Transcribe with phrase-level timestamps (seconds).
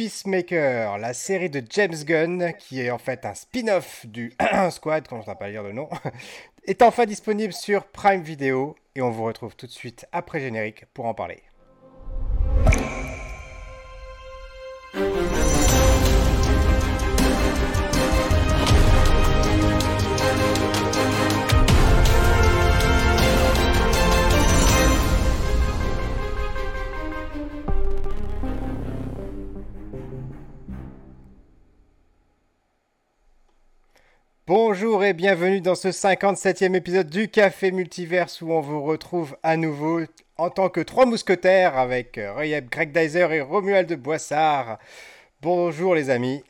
[0.00, 4.32] Peacemaker, la série de James Gunn, qui est en fait un spin-off du
[4.70, 5.90] Squad, comment on ne pas lire le nom,
[6.64, 10.86] est enfin disponible sur Prime Video et on vous retrouve tout de suite après générique
[10.94, 11.42] pour en parler.
[34.52, 39.56] Bonjour et bienvenue dans ce 57e épisode du Café Multiverse où on vous retrouve à
[39.56, 40.00] nouveau
[40.38, 44.80] en tant que trois mousquetaires avec euh, Rayeb, Greg Dyser et Romuald Boissard.
[45.40, 46.42] Bonjour les amis.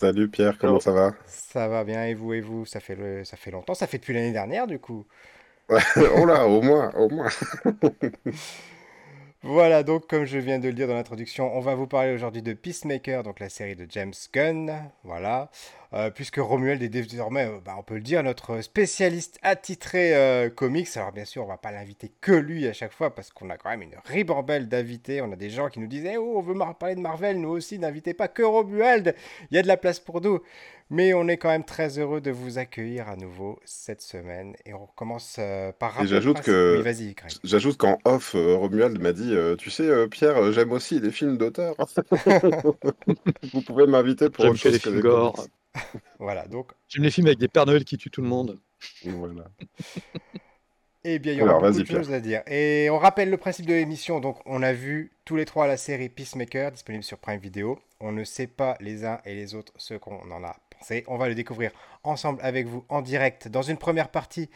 [0.00, 1.12] Salut Pierre, comment ça va?
[1.26, 2.64] Ça va bien et vous et vous?
[2.64, 3.22] Ça fait, le...
[3.22, 5.04] ça fait longtemps, ça fait depuis l'année dernière du coup.
[5.68, 7.28] oh là, au moins, au moins.
[9.48, 12.42] Voilà, donc comme je viens de le dire dans l'introduction, on va vous parler aujourd'hui
[12.42, 14.72] de Peacemaker, donc la série de James Gunn.
[15.04, 15.52] Voilà,
[15.92, 20.50] euh, puisque Romuald est désormais, euh, bah, on peut le dire, notre spécialiste attitré euh,
[20.50, 20.88] comics.
[20.96, 23.56] Alors bien sûr, on va pas l'inviter que lui à chaque fois, parce qu'on a
[23.56, 25.22] quand même une ribambelle d'invités.
[25.22, 27.78] On a des gens qui nous disent oh, on veut parler de Marvel, nous aussi,
[27.78, 29.14] n'invitez pas que Romuald,
[29.52, 30.40] il y a de la place pour nous.
[30.88, 34.54] Mais on est quand même très heureux de vous accueillir à nouveau cette semaine.
[34.64, 36.08] Et on commence euh, par rappeler.
[36.08, 36.82] J'ajoute que.
[37.42, 41.38] J'ajoute qu'en off, euh, Romuald m'a dit euh, Tu sais, Pierre, j'aime aussi les films
[41.38, 41.74] d'auteur.
[43.52, 45.46] vous pouvez m'inviter pour autre chose les films gore.
[46.20, 46.70] voilà, donc.
[46.88, 48.60] J'aime les films avec des Pères Noël qui tuent tout le monde.
[49.04, 49.44] Voilà.
[51.02, 52.42] Eh bien, il y aura beaucoup de choses à dire.
[52.46, 54.20] Et on rappelle le principe de l'émission.
[54.20, 57.78] Donc, on a vu tous les trois la série Peacemaker, disponible sur Prime Video.
[58.00, 60.56] On ne sait pas les uns et les autres ce qu'on en a
[61.06, 61.70] on va le découvrir
[62.04, 64.50] ensemble avec vous en direct dans une première partie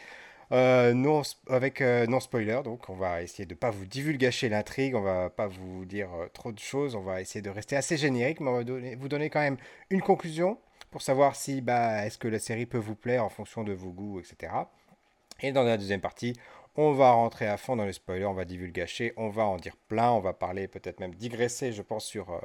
[0.51, 2.59] euh, avec euh, non spoiler.
[2.63, 6.09] Donc on va essayer de ne pas vous divulgacher l'intrigue, on va pas vous dire
[6.13, 9.07] euh, trop de choses, on va essayer de rester assez générique, mais on va vous
[9.07, 9.57] donner quand même
[9.89, 10.57] une conclusion
[10.91, 13.91] pour savoir si bah, est-ce que la série peut vous plaire en fonction de vos
[13.91, 14.51] goûts, etc.
[15.39, 16.33] Et dans la deuxième partie,
[16.75, 19.75] on va rentrer à fond dans les spoilers, on va divulgacher, on va en dire
[19.89, 22.39] plein, on va parler peut-être même digresser, je pense, sur euh,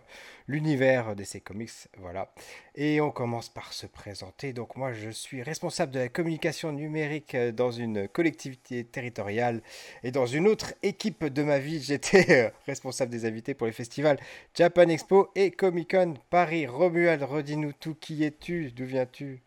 [0.48, 1.70] l'univers DC Comics.
[1.98, 2.32] Voilà.
[2.74, 4.52] Et on commence par se présenter.
[4.52, 9.62] Donc moi, je suis responsable de la communication numérique euh, dans une collectivité territoriale
[10.02, 13.72] et dans une autre équipe de ma vie, j'étais euh, responsable des invités pour les
[13.72, 14.18] festivals
[14.54, 16.66] Japan Expo et Comic Con Paris.
[16.66, 17.94] Romuald, redis-nous tout.
[17.94, 18.72] Qui es-tu?
[18.72, 19.40] D'où viens-tu?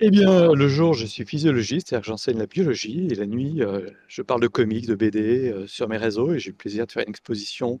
[0.00, 3.62] Eh bien, le jour, je suis physiologiste, c'est-à-dire que j'enseigne la biologie, et la nuit,
[3.62, 6.56] euh, je parle de comics, de BD euh, sur mes réseaux, et j'ai eu le
[6.56, 7.80] plaisir de faire une exposition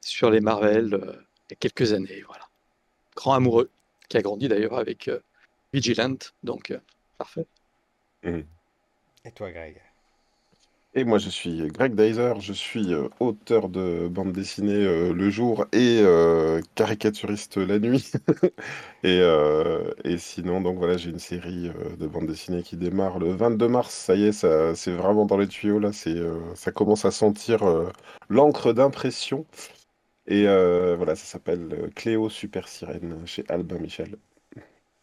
[0.00, 1.12] sur les Marvel euh,
[1.50, 2.22] il y a quelques années.
[2.26, 2.48] Voilà.
[3.16, 3.70] Grand amoureux,
[4.08, 5.10] qui a grandi d'ailleurs avec
[5.72, 6.72] Vigilant, donc
[7.18, 7.46] parfait.
[8.22, 8.40] Mmh.
[9.24, 9.80] Et toi, Greg?
[10.94, 15.30] Et moi, je suis Greg Dyser, je suis euh, auteur de bande dessinée euh, le
[15.30, 18.10] jour et euh, caricaturiste la nuit.
[19.04, 23.94] et, sinon, donc voilà, j'ai une série de bande dessinée qui démarre le 22 mars.
[23.94, 25.90] Ça y est, ça, c'est vraiment dans les tuyaux là.
[25.92, 27.64] Ça commence à sentir
[28.28, 29.46] l'encre d'impression.
[30.26, 34.16] Et voilà, ça s'appelle Cléo Super Sirène chez Albin Michel.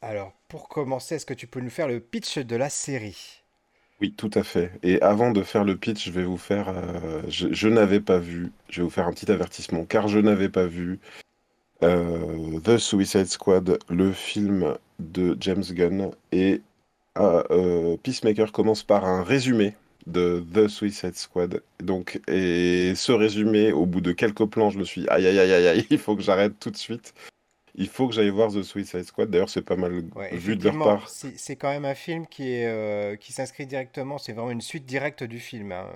[0.01, 3.44] Alors, pour commencer, est-ce que tu peux nous faire le pitch de la série?
[4.01, 4.71] Oui, tout à fait.
[4.83, 6.69] Et avant de faire le pitch, je vais vous faire.
[6.69, 8.51] Euh, je, n'avais pas vu.
[8.69, 10.99] Je vais vous faire un petit avertissement, car je n'avais pas vu
[11.83, 16.11] euh, The Suicide Squad, le film de James Gunn.
[16.33, 16.61] Et
[17.17, 19.75] euh, Peacemaker commence par un résumé
[20.07, 21.63] de The Suicide Squad.
[21.79, 25.39] Donc, et ce résumé, au bout de quelques plans, je me suis dit, aïe aïe
[25.39, 27.13] aïe aïe, aïe, il faut que j'arrête tout de suite.
[27.77, 29.29] Il faut que j'aille voir The Suicide Squad.
[29.29, 31.09] D'ailleurs, c'est pas mal vu de leur part.
[31.09, 34.17] C'est quand même un film qui est euh, qui s'inscrit directement.
[34.17, 35.71] C'est vraiment une suite directe du film.
[35.71, 35.87] Hein.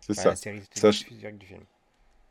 [0.00, 0.34] C'est ça.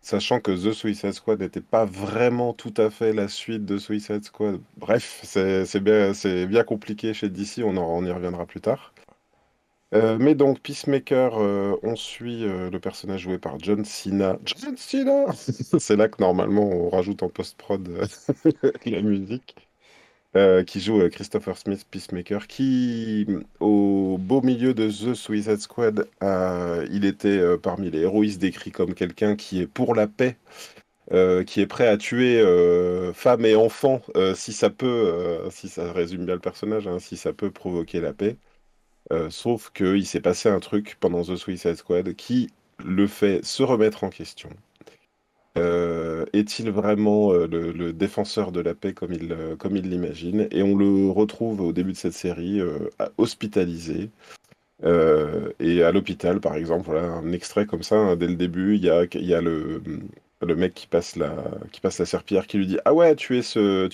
[0.02, 4.24] Sachant que The Suicide Squad n'était pas vraiment tout à fait la suite de Suicide
[4.24, 4.62] Squad.
[4.78, 6.12] Bref, c'est bien,
[6.46, 7.60] bien compliqué chez DC.
[7.64, 8.94] On, on y reviendra plus tard.
[9.94, 14.38] Euh, mais donc, Peacemaker, euh, on suit euh, le personnage joué par John Cena.
[14.46, 15.32] John Cena
[15.80, 17.88] C'est là que normalement on rajoute en post-prod
[18.86, 19.56] la musique.
[20.68, 23.26] qui joue Christopher Smith, Peacemaker, qui,
[23.60, 26.08] au beau milieu de The Suicide Squad,
[26.92, 30.38] il était parmi les héroïstes décrits comme quelqu'un qui est pour la paix,
[31.12, 32.44] qui est prêt à tuer
[33.16, 34.02] femmes et enfants
[34.36, 38.14] si ça peut, si ça résume bien le personnage, hein, si ça peut provoquer la
[38.14, 38.38] paix.
[39.14, 42.50] Euh, sauf qu'il s'est passé un truc pendant The Suicide Squad qui
[42.84, 44.50] le fait se remettre en question.
[45.58, 50.48] Euh, est-il vraiment euh, le, défenseur de la paix comme il l'imagine?
[50.52, 52.62] Et on le retrouve au début de cette série
[53.18, 54.10] hospitalisé.
[54.84, 58.84] et à l'hôpital, par exemple, voilà un extrait comme ça, hein, dès le début, il
[58.84, 59.82] y y a le,
[60.42, 61.34] le mec qui passe la,
[61.72, 63.90] qui qui lui dit Ah ouais, tu es ce,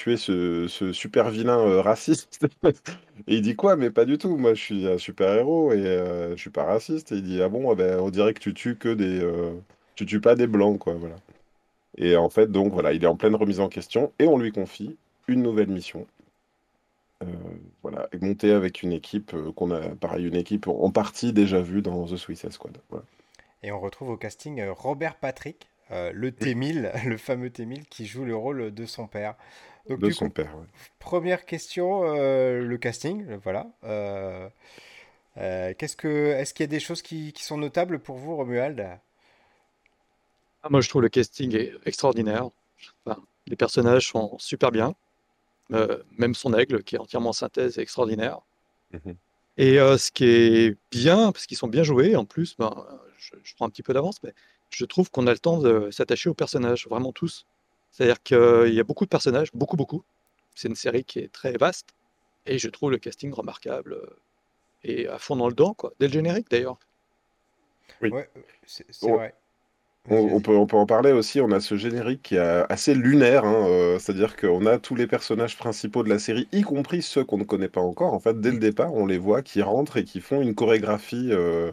[0.92, 2.46] super vilain euh, raciste.
[2.66, 4.36] et il dit Quoi Mais pas du tout.
[4.36, 7.12] Moi, je suis un super héros et euh, je suis pas raciste.
[7.12, 9.54] Et il dit Ah bon, eh ben, on dirait que tu tues que euh,
[9.96, 10.96] tu tues pas des blancs, quoi.
[10.96, 11.16] Voilà.
[11.98, 14.52] Et en fait, donc voilà, il est en pleine remise en question et on lui
[14.52, 14.98] confie
[15.28, 16.08] une nouvelle mission.
[17.84, 21.82] voilà, et monter avec une équipe qu'on a, pareil, une équipe en partie déjà vue
[21.82, 22.78] dans The Suicide Squad.
[23.62, 28.26] Et on retrouve au casting Robert Patrick, euh, le T-1000, le fameux T-1000 qui joue
[28.26, 29.36] le rôle de son père.
[29.90, 30.66] de son père, oui.
[31.00, 33.68] Première question, euh, le casting, voilà.
[33.84, 34.48] Euh,
[35.36, 39.00] qu'est-ce que, est-ce qu'il y a des choses qui, sont notables pour vous, Romuald?
[40.64, 42.50] Ah, Moi, je trouve le casting extraordinaire.
[43.48, 44.96] les personnages sont super bien.
[45.70, 48.40] même son aigle, qui est entièrement synthèse, est extraordinaire.
[48.92, 49.16] Mhm.
[49.58, 52.86] Et ce qui est bien, parce qu'ils sont bien joués, en plus, ben,
[53.18, 54.34] je, je prends un petit peu d'avance, mais
[54.74, 57.46] je trouve qu'on a le temps de s'attacher aux personnages, vraiment tous.
[57.92, 60.04] C'est-à-dire qu'il y a beaucoup de personnages, beaucoup, beaucoup.
[60.56, 61.90] C'est une série qui est très vaste.
[62.46, 64.20] Et je trouve le casting remarquable euh,
[64.84, 65.94] et à fond dans le dent, quoi.
[66.00, 66.78] Dès le générique, d'ailleurs.
[68.02, 68.12] Oui,
[68.66, 69.34] c'est vrai.
[70.10, 72.40] On, peut, on peut en parler aussi, on a ce générique qui est
[72.70, 76.62] assez lunaire, hein, euh, c'est-à-dire qu'on a tous les personnages principaux de la série, y
[76.62, 78.14] compris ceux qu'on ne connaît pas encore.
[78.14, 81.30] En fait, dès le départ, on les voit qui rentrent et qui font une chorégraphie
[81.32, 81.72] euh,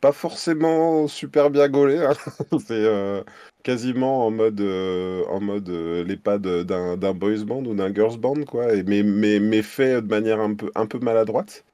[0.00, 1.98] pas forcément super bien gaulée.
[1.98, 2.14] Hein.
[2.60, 3.24] C'est euh,
[3.64, 8.68] quasiment en mode, en mode les pas d'un boys band ou d'un girls band, quoi,
[8.86, 11.65] mais, mais, mais fait de manière un peu, un peu maladroite.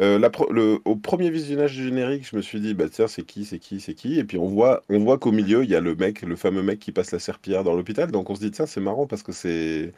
[0.00, 3.58] Euh, au premier visionnage du générique, je me suis dit, bah tiens, c'est qui, c'est
[3.58, 4.18] qui, c'est qui?
[4.18, 4.82] Et puis on voit,
[5.18, 7.74] qu'au milieu, il y a le mec, le fameux mec qui passe la serpillière dans
[7.74, 8.10] l'hôpital.
[8.10, 9.92] Donc on se dit, tiens, c'est marrant parce que c'est,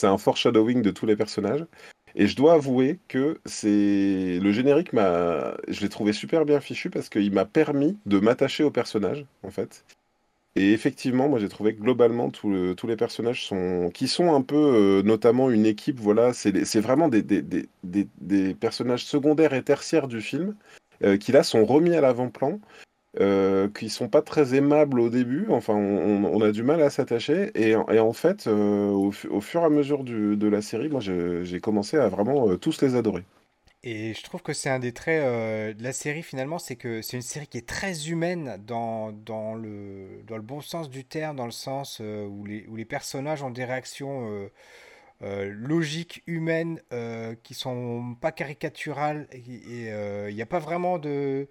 [0.00, 1.66] c'est un foreshadowing de tous les personnages.
[2.14, 6.90] Et je dois avouer que c'est le générique m'a, je l'ai trouvé super bien fichu
[6.90, 9.84] parce qu'il m'a permis de m'attacher au personnage, en fait.
[10.54, 12.50] Et effectivement, moi j'ai trouvé que globalement tous
[12.86, 17.24] les personnages sont qui sont un peu euh, notamment une équipe, voilà, c'est vraiment des,
[18.60, 20.54] personnages secondaires et tertiaires du film
[21.04, 22.60] euh, qui là sont remis à l'avant-plan,
[23.20, 27.50] euh, qui sont pas très aimables au début, enfin on, a du mal à s'attacher
[27.54, 29.10] et, en fait euh, au,
[29.40, 33.24] fur et à mesure de la série, moi j'ai commencé à vraiment tous les adorer.
[33.84, 37.02] Et je trouve que c'est un des traits euh, de la série finalement, c'est que
[37.02, 41.04] c'est une série qui est très humaine dans, dans, le, dans le bon sens du
[41.04, 44.48] terme, dans le sens euh, où, les, où les personnages ont des réactions
[45.22, 46.80] euh, logiques, humaines,
[47.42, 49.88] qui sont pas caricaturales, et
[50.28, 51.48] il n'y a pas vraiment de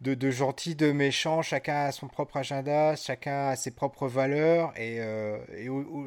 [0.00, 4.72] de, de gentil, de méchant, chacun a son propre agenda, chacun a ses propres valeurs.
[4.76, 5.38] Et, euh,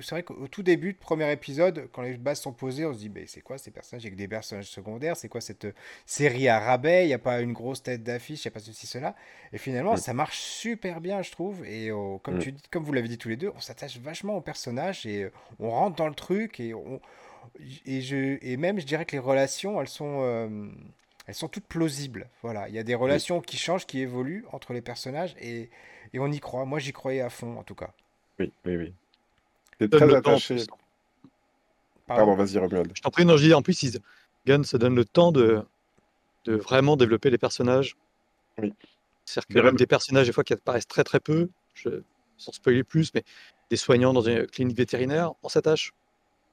[0.01, 2.99] c'est vrai qu'au tout début de premier épisode, quand les bases sont posées, on se
[2.99, 4.05] dit mais c'est quoi ces personnages?
[4.05, 5.67] Avec des personnages secondaires C'est quoi cette
[6.05, 7.03] série à rabais?
[7.03, 9.13] Il n'y a pas une grosse tête d'affiche, il n'y a pas ceci, cela.
[9.51, 11.65] Et finalement, ça marche super bien, je trouve.
[11.65, 11.89] Et
[12.23, 15.23] comme, tu, comme vous l'avez dit tous les deux, on s'attache vachement aux personnages et
[15.23, 16.61] euh, on rentre dans le truc.
[16.61, 17.01] Et, on,
[17.85, 20.71] et, je, et même, je dirais que les relations, elles sont.
[21.27, 22.29] Elles sont toutes plausibles.
[22.41, 25.69] Voilà, il y a des relations qui changent, qui évoluent entre les personnages et,
[26.13, 26.65] et on y croit.
[26.65, 27.93] Moi, j'y croyais à fond, en tout cas.
[28.39, 28.93] Oui, oui, oui.
[29.79, 30.57] C'est très attaché.
[32.07, 32.91] Pardon, vas-y, Romuald.
[32.95, 33.97] Je t'en prie, non, je dis en plus,
[34.45, 35.63] Gun se donne le temps de,
[36.45, 37.95] de vraiment développer les personnages.
[38.57, 38.73] Oui.
[39.25, 42.01] C'est-à-dire que même des personnages, des fois, qui apparaissent très très peu, je,
[42.37, 43.23] sans spoiler plus, mais
[43.69, 45.93] des soignants dans une clinique vétérinaire, on s'attache.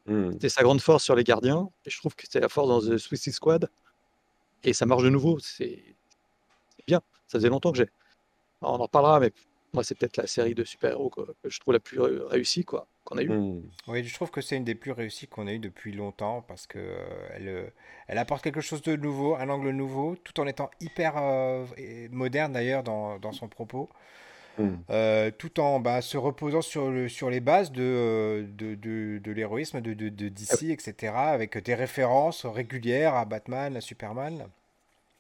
[0.07, 0.33] Hmm.
[0.33, 2.81] C'était sa grande force sur les gardiens, et je trouve que c'était la force dans
[2.81, 3.69] The Suicide Squad
[4.65, 5.39] et ça marche de nouveau.
[5.39, 5.83] C'est
[6.87, 7.01] bien.
[7.27, 7.89] Ça faisait longtemps que j'ai.
[8.61, 9.33] On en parlera, mais
[9.73, 13.19] moi, c'est peut-être la série de super-héros que je trouve la plus réussie quoi, qu'on
[13.19, 13.29] a eue.
[13.29, 13.71] Mmh.
[13.89, 16.67] Oui, je trouve que c'est une des plus réussies qu'on a eues depuis longtemps parce
[16.67, 17.67] que euh, elle, euh,
[18.07, 21.67] elle, apporte quelque chose de nouveau, un angle nouveau, tout en étant hyper euh,
[22.11, 23.91] moderne d'ailleurs dans, dans, son propos.
[24.59, 25.31] Mmh.
[25.39, 29.81] tout en bah, se reposant sur, le, sur les bases de, de, de, de l'héroïsme
[29.81, 34.49] de, de, DC, etc., avec des références régulières à Batman, à Superman.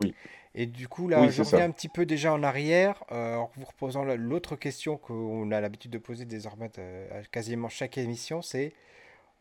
[0.02, 0.14] Oui.
[0.54, 3.64] Et du coup, là, je reviens un petit peu déjà en arrière, euh, en vous
[3.64, 8.72] reposant l'autre question qu'on a l'habitude de poser désormais euh, à quasiment chaque émission, c'est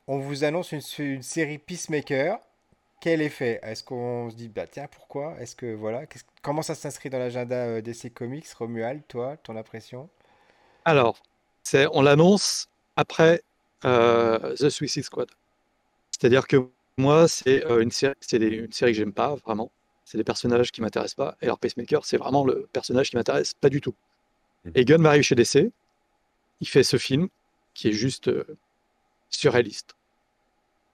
[0.08, 2.39] on vous annonce une, série Peacemaker.
[3.00, 3.60] Quel effet?
[3.63, 5.36] Est-ce qu'on se dit, bah tiens, pourquoi?
[5.39, 6.04] Est-ce que voilà,
[6.42, 8.51] comment ça s'inscrit dans l'agenda euh, DC Comics?
[8.54, 10.10] Romuald, toi, ton impression?
[10.86, 11.22] Alors,
[11.63, 13.44] c'est on l'annonce après
[13.84, 15.30] The Suicide Squad.
[16.12, 19.72] C'est-à-dire que moi, c'est une série, c'est une série que j'aime pas vraiment
[20.08, 21.36] c'est des personnages qui m'intéressent pas.
[21.42, 23.94] Et alors Pacemaker, c'est vraiment le personnage qui m'intéresse pas du tout.
[24.63, 24.72] Mhm.
[24.75, 25.70] Et Gunn m'arrive chez DC,
[26.62, 27.27] il fait ce film
[27.74, 28.58] qui est juste euh,
[29.30, 29.97] surréaliste.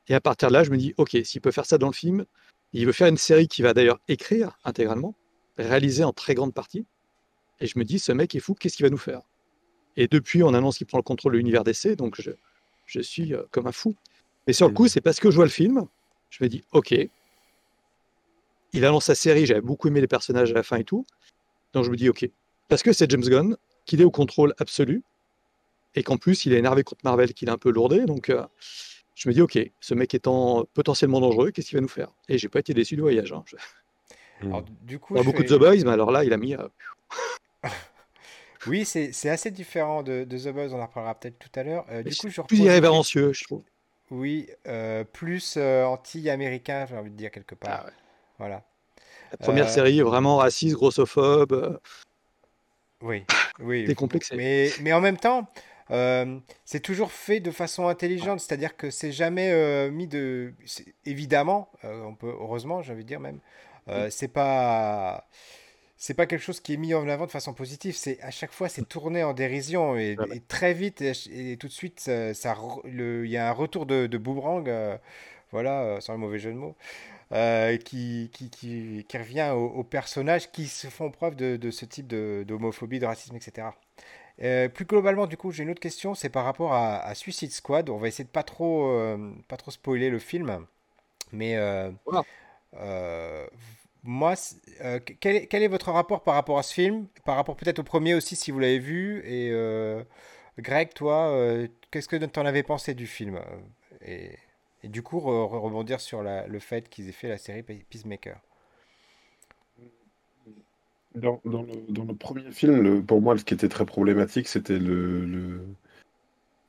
[0.07, 1.93] Et à partir de là, je me dis, ok, s'il peut faire ça dans le
[1.93, 2.25] film,
[2.73, 5.15] il veut faire une série qui va d'ailleurs écrire intégralement,
[5.57, 6.85] réaliser en très grande partie.
[7.59, 9.21] Et je me dis, ce mec est fou, qu'est-ce qu'il va nous faire?
[9.95, 12.31] Et depuis, on annonce qu'il prend le contrôle de l'univers DC, donc je,
[12.85, 13.95] je suis euh, comme un fou.
[14.47, 15.85] Mais sur le coup, c'est parce que je vois le film,
[16.29, 16.93] je me dis, ok,
[18.73, 21.05] il annonce sa série, j'avais beaucoup aimé les personnages à la fin et tout.
[21.73, 22.27] Donc je me dis, ok,
[22.67, 23.55] parce que c'est James Gunn,
[23.85, 25.03] qu'il est au contrôle absolu,
[25.95, 28.05] et qu'en plus, il est énervé contre Marvel, qu'il est un peu lourdé.
[28.05, 28.43] Donc euh,
[29.15, 32.09] je me dis, ok, ce mec étant potentiellement dangereux, qu'est-ce qu'il va nous faire?
[32.29, 33.31] Et j'ai pas été déçu du voyage.
[33.31, 33.43] Hein.
[34.41, 36.55] Alors, du coup, beaucoup de The Boys, mais alors là, il a mis.
[36.55, 36.67] Euh,
[38.67, 41.85] oui, c'est assez différent de, The Boys, on en reparlera peut-être tout à l'heure.
[41.91, 43.63] Euh, du coup, je plus irrévérencieux, je trouve.
[44.11, 47.85] Oui, euh, plus euh, anti-américain, j'ai envie de dire quelque part.
[47.87, 47.91] Ah
[48.37, 48.63] voilà.
[49.31, 51.79] La première série, vraiment raciste, grossophobe.
[53.01, 53.23] Oui,
[53.59, 53.85] oui.
[53.85, 54.35] Décomplexé.
[54.35, 55.47] Mais, mais en même temps,
[55.89, 60.53] c'est toujours fait de façon intelligente, c'est-à-dire que c'est jamais mis de.
[61.05, 63.39] Évidemment, on peut, heureusement, j'ai envie de dire même,
[63.87, 64.09] mm.
[64.09, 65.27] c'est pas
[66.03, 67.95] c'est pas quelque chose qui est mis en avant de façon positive.
[67.95, 70.17] C'est à chaque fois c'est tourné en dérision et,
[70.49, 74.97] très vite et, tout de suite ça, il y a un retour de, boomerang, euh,
[75.53, 76.75] voilà, euh, sans le mauvais jeu de mots,
[77.31, 81.85] euh, qui, qui, qui, qui, revient aux, personnages qui se font preuve de, de ce
[81.85, 83.67] type d'homophobie, de, racisme, etc.
[84.37, 87.89] plus globalement, du coup, j'ai une autre question, c'est par rapport à, Suicide Squad.
[87.89, 88.91] On va essayer de pas trop,
[89.47, 90.65] pas trop spoiler le film,
[91.31, 91.55] mais
[94.03, 94.35] moi,
[94.81, 97.79] euh, quel, est, quel, est, votre rapport par rapport à ce film Par rapport peut-être
[97.79, 99.19] au premier aussi, si vous l'avez vu.
[99.25, 100.03] Et euh,
[100.59, 103.39] Greg, toi, euh, qu'est-ce que tu en avais pensé du film
[104.01, 104.37] et,
[104.83, 108.41] et, du coup, rebondir sur la, le fait qu'ils aient fait la série Peacemaker?
[111.15, 114.47] Dans, dans, le, dans le, premier film, le, pour moi, ce qui était très problématique,
[114.47, 115.61] c'était le, le...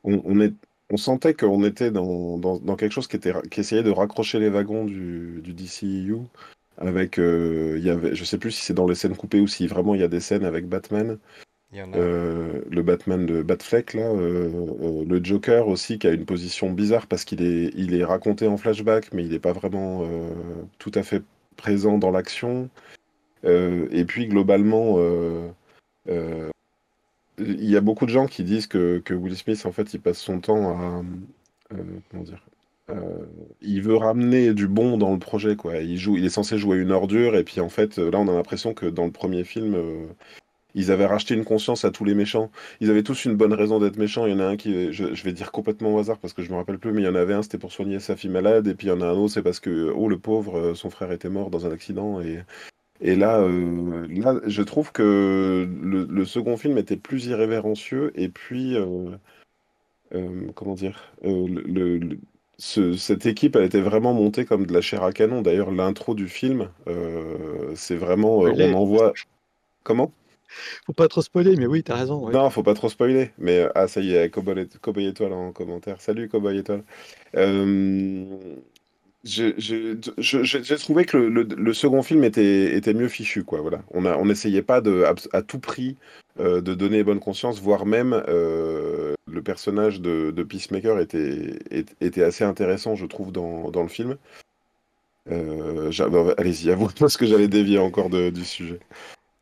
[0.05, 0.53] On, on, est,
[0.91, 4.85] on sentait qu'on était dans, quelque chose qui, était, qui essayait de raccrocher les wagons
[4.85, 6.19] du, du DCU e
[6.79, 9.67] avec, euh, y avait, je sais plus si c'est dans les scènes coupées ou si
[9.67, 11.19] vraiment il y a des scènes avec Batman.
[11.77, 17.09] Euh, le Batman de Batfleck, là, euh, le Joker aussi, qui a une position bizarre
[17.09, 20.07] parce qu'il est, il est raconté en flashback, mais il n'est pas vraiment
[20.79, 21.23] tout à fait
[21.57, 22.71] présent dans l'action.
[23.45, 24.99] Et puis globalement,
[27.39, 30.01] il y a beaucoup de gens qui disent que, que, Will Smith, en fait, il
[30.01, 31.03] passe son temps à,
[32.11, 32.43] comment dire,
[32.91, 33.27] euh,
[33.63, 35.79] il veut ramener du bon dans le projet, quoi.
[35.79, 38.33] Il joue, il est censé jouer une ordure, et puis en fait, là, on a
[38.35, 40.07] l'impression que dans le premier film, euh,
[40.75, 42.51] ils avaient racheté une conscience à tous les méchants.
[42.81, 44.27] Ils avaient tous une bonne raison d'être méchants.
[44.27, 46.51] Il y en a un qui, je, vais dire complètement au hasard parce que je
[46.51, 48.67] me rappelle plus, mais il y en avait un, c'était pour soigner sa fille malade,
[48.69, 50.75] et puis il y en a un autre, c'est parce que, oh, le pauvre, euh,
[50.75, 52.41] son frère était mort dans un accident, et.
[53.01, 58.77] Et là, là, je trouve que le, second film était plus irrévérencieux et puis,
[60.55, 62.19] comment dire, le,
[62.59, 65.43] cette équipe, elle était vraiment montée comme de la chair à canon.
[65.43, 68.47] D'ailleurs, l'intro du film, euh, c'est vraiment.
[68.47, 69.13] Euh, on envoie.
[69.83, 70.13] Comment?
[70.87, 72.31] Faut pas trop spoiler, mais oui, t'as raison.
[72.31, 73.33] Non, faut pas trop spoiler.
[73.39, 76.01] Mais euh, ah, ça y est, Cowboy, Étoile en commentaire.
[76.01, 76.85] Salut Cowboy Étoile.
[79.25, 83.61] J'ai trouvé que le, second film était, était mieux fichu, quoi.
[83.61, 83.83] Voilà.
[83.91, 85.97] On n'essayait on pas de, à, tout prix
[86.39, 88.23] de donner bonne conscience, voire même
[89.35, 91.59] le personnage de, Peacemaker était,
[92.01, 94.17] était assez intéressant, je trouve, dans, le film.
[95.31, 98.81] Euh, bah, allez-y, avoue parce que j'allais dévier encore du sujet.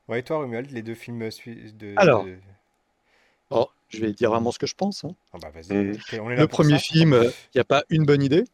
[0.09, 1.95] Ouais, et toi, Romuald, les deux films de.
[1.97, 2.27] Alors,
[3.51, 5.05] oh, je vais dire vraiment ce que je pense.
[5.05, 5.15] Hein.
[5.33, 5.97] Ah bah, mhm.
[6.37, 8.45] le premier film, il n'y a pas une bonne idée.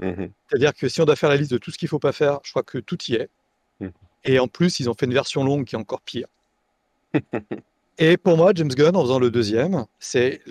[0.00, 0.30] Mhm.
[0.48, 2.12] C'est-à-dire que si on doit faire la liste de tout ce qu'il ne faut pas
[2.12, 3.28] faire, je crois que tout y est.
[3.80, 3.92] Mhm.
[4.24, 6.26] Et en plus, ils ont fait une version longue qui est encore pire.
[7.98, 10.42] Et pour moi, James Gunn, en faisant le deuxième, c'est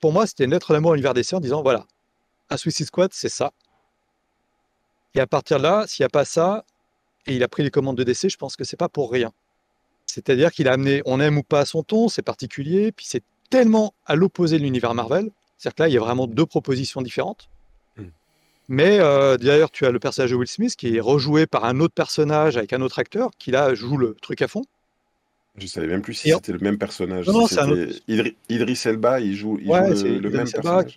[0.00, 1.86] pour moi, c'était une lettre d'amour à l'univers DC en disant voilà,
[2.50, 3.52] un Suicide Squad, c'est ça.
[5.14, 6.64] Et à partir de là, s'il n'y a pas ça,
[7.26, 9.32] et il a pris les commandes de DC, je pense que c'est pas pour rien.
[10.06, 13.94] C'est-à-dire qu'il a amené, on aime ou pas son ton, c'est particulier, puis c'est tellement
[14.06, 15.30] à l'opposé de l'univers Marvel.
[15.58, 17.48] C'est-à-dire que là, il y a vraiment deux propositions différentes.
[18.72, 21.78] Mais euh, d'ailleurs, tu as le personnage de Will Smith qui est rejoué par un
[21.80, 24.64] autre personnage avec un autre acteur qui là joue le truc à fond.
[25.58, 27.26] Je savais même plus si c'était le même personnage.
[27.26, 27.70] Non, c'est un
[28.48, 30.96] Idris Elba, il joue, le, même personnage.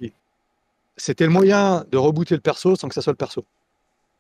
[0.96, 3.44] C'était le moyen de rebooter le perso sans que ça soit le perso.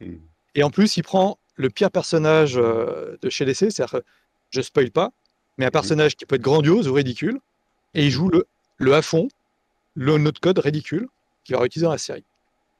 [0.01, 0.15] Hmm.
[0.55, 4.01] Et en plus, il prend le pire personnage euh, de chez DC, c'est-à-dire,
[4.50, 5.13] je spoil pas,
[5.57, 5.71] mais un hmm.
[5.71, 7.39] personnage qui peut être grandiose ou ridicule,
[7.93, 8.47] et il joue le,
[8.79, 9.29] le à fond,
[9.93, 11.07] le note code ridicule
[11.45, 12.25] qu'il va réutiliser dans la série.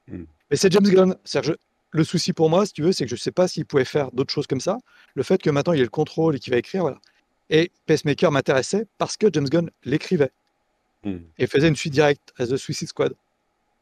[0.10, 0.25] Hmm.
[0.50, 1.16] Mais c'est James Gunn.
[1.92, 3.86] le souci pour moi, si tu veux, c'est que je ne sais pas s'il pouvait
[3.86, 4.78] faire d'autres choses comme ça.
[5.16, 7.00] Le fait que maintenant il ait le contrôle et qu'il va écrire, voilà.
[7.50, 10.32] Et Pacemaker m'intéressait parce que James Gunn l'écrivait
[11.04, 11.18] hmm.
[11.38, 13.14] et faisait une suite directe à The Suicide Squad.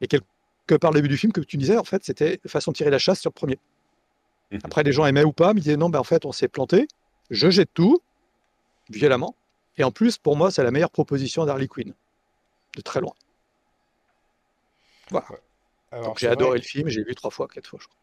[0.02, 2.78] Et quelque part, le début du film, que tu disais, en fait, c'était façon de
[2.78, 3.60] tirer la chasse sur le premier.
[4.52, 4.58] Hmm.
[4.64, 6.50] Après, les gens aimaient ou pas, mais ils disaient non, ben, en fait, on s'est
[6.50, 6.88] planté,
[7.30, 8.02] je jette tout,
[8.90, 9.36] violemment,
[9.78, 11.94] Et en plus, pour moi, c'est la meilleure proposition d'Harley Quinn.
[12.76, 13.14] De très loin.
[15.10, 15.28] Voilà.
[16.18, 17.98] J'ai adoré le film, j'ai vu trois fois, quatre fois, je crois.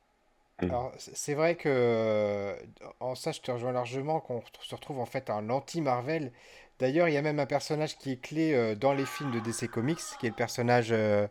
[0.62, 0.70] Mm.
[0.70, 2.54] Alors, c'est vrai que euh,
[3.00, 6.32] en ça, je te rejoins largement qu'on se retrouve en fait un anti-Marvel.
[6.78, 9.40] D'ailleurs, il y a même un personnage qui est clé euh, dans les films de
[9.40, 11.26] DC Comics, qui est le personnage, euh,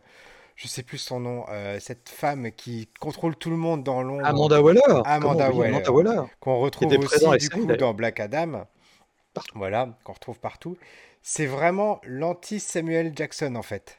[0.55, 1.45] je sais plus son nom,
[1.79, 4.25] cette femme qui contrôle tout le monde dans l'ombre.
[4.25, 4.81] Amanda Waller.
[5.05, 6.23] Amanda Waller.
[6.41, 8.65] Qu'on retrouve aussi du coup dans Black Adam.
[9.55, 10.77] Voilà, qu'on retrouve partout.
[11.21, 13.98] C'est vraiment l'anti-Samuel Jackson en fait.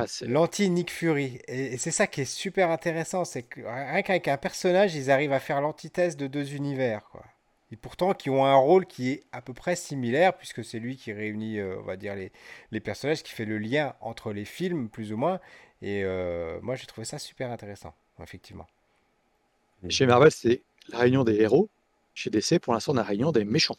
[0.00, 1.40] Ah, L'anti-Nick Fury.
[1.48, 5.32] Et, c'est ça qui est super intéressant, c'est que rien qu'avec un personnage, ils arrivent
[5.32, 7.02] à faire l'antithèse de deux univers.
[7.10, 7.24] Quoi.
[7.72, 10.96] Et pourtant, qui ont un rôle qui est à peu près similaire, puisque c'est lui
[10.96, 12.30] qui réunit, euh, on va dire, les,
[12.70, 15.40] les, personnages, qui fait le lien entre les films, plus ou moins.
[15.82, 18.66] Et euh, moi, j'ai trouvé ça super intéressant, effectivement.
[19.88, 21.68] Chez Marvel, c'est la réunion des héros.
[22.14, 23.76] Chez DC, pour l'instant, on a la réunion des méchants.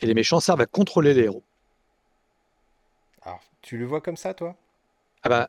[0.00, 1.42] Et les méchants servent à contrôler les héros.
[3.22, 4.56] Alors, tu le vois comme ça, toi?
[5.22, 5.48] Ah bah,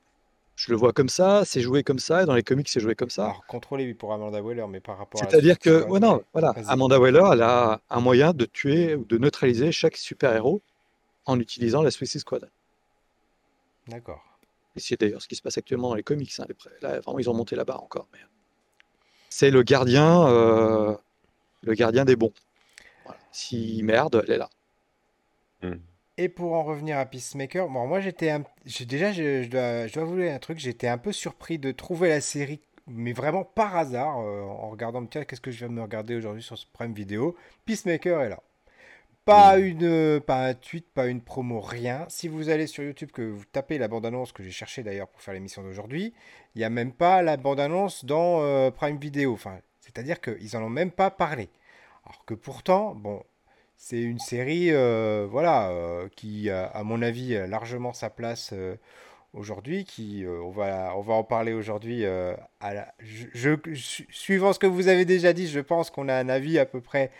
[0.56, 2.96] je le vois comme ça, c'est joué comme ça, et dans les comics, c'est joué
[2.96, 3.25] comme ça.
[3.25, 5.27] Alors, contrôlé pour Amanda Waller, mais par rapport à.
[5.27, 9.18] C'est-à-dire que, ouais, non, voilà, Amanda Waller, elle a un moyen de tuer ou de
[9.18, 10.62] neutraliser chaque super-héros
[11.25, 12.50] en utilisant la Suicide Squad.
[13.88, 14.24] D'accord.
[14.75, 16.32] Et c'est d'ailleurs ce qui se passe actuellement dans les comics.
[16.39, 16.46] Hein,
[16.82, 18.08] là, vraiment, ils ont monté la barre encore.
[18.13, 18.20] Mais...
[19.30, 20.96] C'est le gardien, euh,
[21.62, 22.34] le gardien des bons.
[23.06, 23.20] Voilà.
[23.32, 24.50] S'il merde, elle est là.
[25.62, 25.77] Hmm.
[26.17, 28.43] Et pour en revenir à Peacemaker, bon, moi j'étais un...
[28.82, 32.10] déjà je, dois, je dois vous dire un truc, j'étais un peu surpris de trouver
[32.10, 35.74] la série, mais vraiment par hasard, euh, en regardant, tiens, qu'est-ce que je viens de
[35.74, 38.43] me regarder aujourd'hui sur ce Prime Vidéo Peacemaker est là.
[39.25, 39.63] Pas mmh.
[39.63, 42.05] une, pas un tweet, pas une promo, rien.
[42.10, 45.22] Si vous allez sur YouTube, que vous tapez la bande-annonce que j'ai cherché d'ailleurs pour
[45.22, 46.13] faire l'émission d'aujourd'hui,
[46.53, 49.34] il n'y a même pas la bande-annonce dans euh, Prime Video.
[49.34, 51.50] Enfin, c'est-à-dire qu'ils en ont même pas parlé.
[52.05, 53.24] Alors que pourtant, bon,
[53.86, 58.78] c'est une série euh, voilà, euh, qui, à mon avis, a largement sa place euh,
[59.34, 59.84] aujourd'hui.
[59.84, 62.06] Qui, on, va, on va en parler aujourd'hui.
[63.02, 63.58] je,
[64.10, 66.79] suivant ce que vous avez déjà dit, je pense qu'on a un avis à peu
[66.79, 67.12] près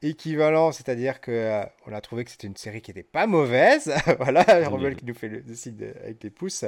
[0.00, 0.72] équivalent.
[0.72, 3.92] C'est-à-dire qu'on a trouvé que c'était une série qui n'était pas mauvaise.
[4.18, 6.64] voilà, Robert qui nous fait le, signe avec les pouces.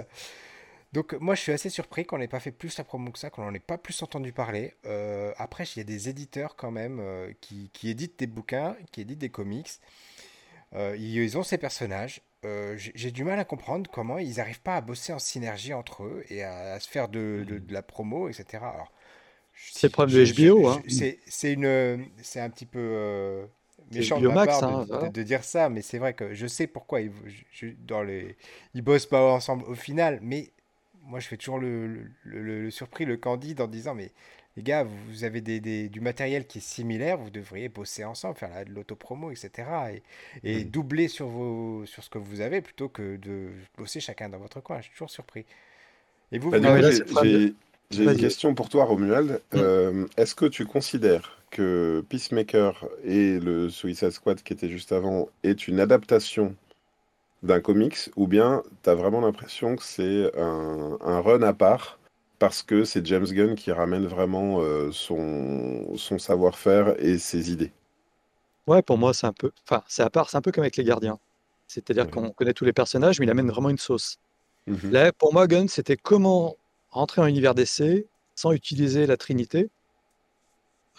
[0.92, 3.30] Donc moi je suis assez surpris qu'on n'ait pas fait plus la promo que ça,
[3.30, 4.74] qu'on n'en ait pas plus entendu parler.
[4.86, 9.02] Euh, après il y a des éditeurs quand même euh, qui, éditent des bouquins, qui
[9.02, 9.70] éditent des comics.
[10.74, 12.22] Euh, ils ont ces personnages.
[12.42, 16.24] J'ai du mal à comprendre comment ils n'arrivent pas à bosser en synergie entre eux
[16.30, 18.64] et à, se faire de, la promo, etc.
[19.54, 20.68] c'est le problème de HBO.
[20.68, 20.82] Hein.
[20.88, 23.46] C'est une, c'est un petit peu
[23.92, 27.02] méchant de ma part hein, de, dire ça, mais c'est vrai que je sais pourquoi
[27.02, 27.12] ils,
[27.84, 28.36] dans les,
[28.72, 30.50] ils bossent pas ensemble au final, mais
[31.04, 34.10] moi, je fais toujours le, surpris, le candide en disant Mais
[34.56, 38.64] les gars, vous avez des, du matériel qui est similaire, vous devriez bosser ensemble, faire
[38.64, 39.68] de l'autopromo, etc.
[40.42, 44.28] Et, et doubler sur, vos, sur ce que vous avez plutôt que de bosser chacun
[44.28, 44.78] dans votre coin.
[44.78, 45.44] Je suis toujours surpris.
[46.32, 46.58] Et vous, bah,
[47.90, 49.40] J'ai une question pour toi, Romuald.
[49.52, 49.56] Mm.
[49.56, 55.28] Euh, est-ce que tu considères que Peacemaker et le Suicide Squad qui était juste avant
[55.42, 56.54] est une adaptation
[57.42, 61.98] d'un comics, ou bien tu as vraiment l'impression que c'est un, run à part
[62.38, 67.70] parce que c'est James Gunn qui ramène vraiment euh, son, son savoir-faire et ses idées.
[68.66, 69.50] Ouais, pour moi, c'est un peu.
[69.64, 71.18] Enfin, c'est à part, c'est un peu comme avec les gardiens.
[71.66, 74.18] C'est-à-dire qu'on connaît tous les personnages, mais il amène vraiment une sauce.
[74.66, 74.90] Mhm.
[74.90, 76.56] Là, pour moi, Gunn, c'était comment
[76.90, 79.70] rentrer dans l'univers d'essai sans utiliser la Trinité?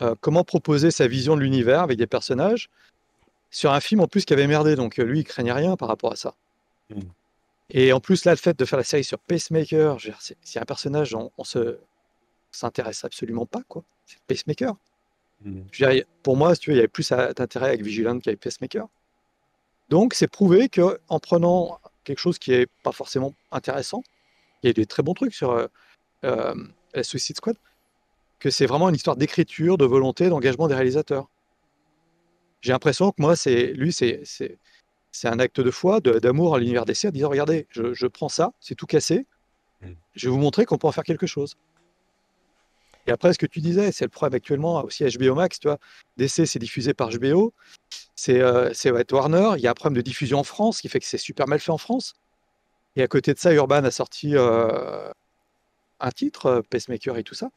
[0.01, 2.69] Euh, comment proposer sa vision de l'univers avec des personnages?
[3.52, 5.90] Sur un film en plus qui avait merdé, donc euh, lui il craignait rien par
[5.90, 6.34] rapport à ça.
[6.90, 7.02] Mm.
[7.70, 9.98] Et en plus là, le fait de faire la série sur Pacemaker,
[10.42, 11.78] c'est un personnage, on, on se
[12.52, 13.84] s'intéresse absolument pas quoi.
[14.06, 14.76] C'est Pacemaker.
[15.44, 15.62] Mm.
[16.24, 18.88] pour moi, si tu veux, il y avait plus d'intérêt avec Vigilant qu'avec Pacemaker.
[19.90, 24.04] Donc c'est prouvé que en prenant quelque chose qui est pas forcément intéressant,
[24.64, 25.68] il y a des très bons trucs sur euh,
[26.24, 26.56] euh,
[26.94, 27.58] la Suicide Squad,
[28.40, 31.28] que c'est vraiment une histoire d'écriture, de volonté, d'engagement des réalisateurs
[32.62, 34.24] j'ai l'impression que moi, c'est lui, c'est
[35.12, 38.54] c'est un acte de foi, d'amour à l'univers d'essai, en disant regardez, je, prends ça,
[38.60, 39.26] c'est tout cassé,
[39.82, 39.91] mm.
[40.15, 41.58] je vais vous montrer qu'on peut en faire quelque chose.
[43.08, 45.80] Et après, ce que tu disais, c'est le problème actuellement aussi HBO Max, tu vois,
[46.17, 47.54] DC c'est diffusé par HBO,
[48.15, 48.71] c'est euh,
[49.12, 51.47] Warner, il y a un problème de diffusion en France qui fait que c'est super
[51.47, 52.13] mal fait en France.
[52.95, 55.10] Et à côté de ça, Urban a sorti euh,
[56.00, 57.50] un titre, euh, Pacemaker et tout ça.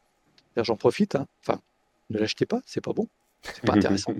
[0.56, 1.26] J'en profite, hein.
[1.40, 1.60] enfin,
[2.10, 3.08] ne l'achetez pas, c'est pas bon,
[3.42, 4.14] c'est pas intéressant.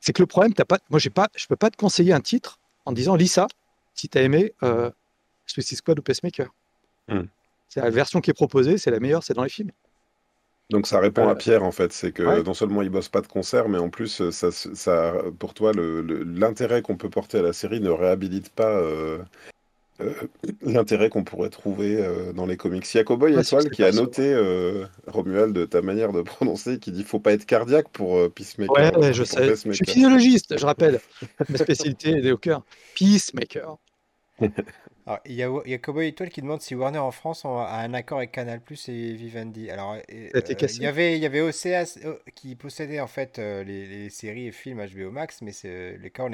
[0.00, 2.20] C'est que le problème, as pas, moi, j'ai pas, je peux pas te conseiller un
[2.20, 3.46] titre en disant lis ça
[3.94, 4.90] si tu as aimé euh,
[5.46, 6.52] Suicide Squad ou Pacemaker.
[7.08, 7.24] Hmm.
[7.68, 9.70] C'est la version qui est proposée, c'est la meilleure, c'est dans les films.
[10.70, 13.26] Donc ça répond à Pierre en fait, c'est que non seulement il bosse pas de
[13.26, 17.80] concert, mais en plus ça, ça pour toi l'intérêt qu'on peut porter à la série
[17.80, 19.18] ne réhabilite pas euh,
[20.00, 20.12] euh,
[20.62, 22.92] l'intérêt qu'on pourrait trouver euh, dans les comics.
[22.92, 24.34] Il y a Cowboy Étoile qui a noté
[25.06, 28.98] Romuald de ta manière de prononcer, qui dit faut pas être cardiaque pour Peacemaker.
[28.98, 29.54] Ouais, je sais.
[29.54, 31.00] Je suis physiologiste, je rappelle.
[31.48, 32.62] Ma spécialité est au cœur.
[32.94, 33.78] Peacemaker.
[35.26, 38.18] il y a, a Cowboy Étoile qui demande si Warner en France a un accord
[38.18, 39.70] avec Canal Plus et Vivendi.
[39.70, 44.46] Alors, euh, il y avait, y avait euh, qui possédait en fait euh, les, séries
[44.46, 45.52] et films HBO Max, mais
[45.98, 46.30] l'accord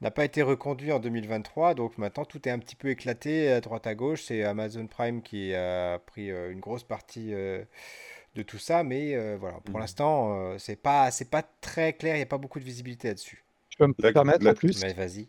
[0.00, 1.74] n'a pas été reconduit en 2023.
[1.74, 4.22] Donc maintenant, tout est un petit peu éclaté à droite à gauche.
[4.24, 9.76] C'est Amazon Prime qui a pris une grosse partie de tout ça, mais voilà, pour
[9.76, 9.80] mmh.
[9.80, 12.14] l'instant, c'est pas, c'est pas très clair.
[12.14, 13.42] Il n'y a pas beaucoup de visibilité là-dessus.
[13.70, 14.82] Je peux me permettre en plus.
[14.82, 15.28] Mais vas-y.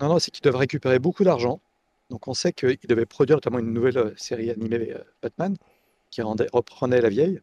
[0.00, 1.60] Non, non, c'est qu'ils doivent récupérer beaucoup d'argent
[2.10, 5.56] donc on sait qu'ils devaient produire notamment une nouvelle euh, série animée euh, Batman
[6.10, 7.40] qui reprenait la vieille.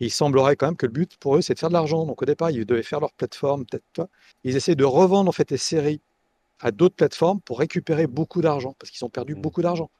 [0.00, 2.04] Il semblerait quand même que le but pour eux, c'est de faire de l'argent.
[2.04, 4.08] Donc au départ, ils devaient faire leur plateforme, peut-être.
[4.44, 6.00] Ils essaient de revendre en fait les séries
[6.60, 9.40] à d'autres plateformes pour récupérer beaucoup d'argent, parce qu'ils ont perdu mmh.
[9.40, 9.90] beaucoup d'argent.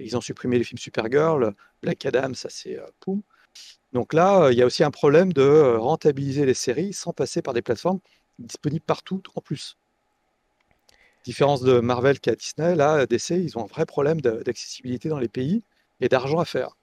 [0.00, 3.22] Ils ont supprimé les films Supergirl, Black Adam, ça c'est euh, poum.
[3.92, 7.54] Donc là, il y a aussi un problème de rentabiliser les séries sans passer par
[7.54, 8.00] des plateformes
[8.38, 9.76] disponibles partout en plus
[11.24, 15.18] différence de Marvel qui a Disney, là, DC, ils ont un vrai problème d'accessibilité dans
[15.18, 15.62] les pays
[16.00, 16.76] et d'argent à faire.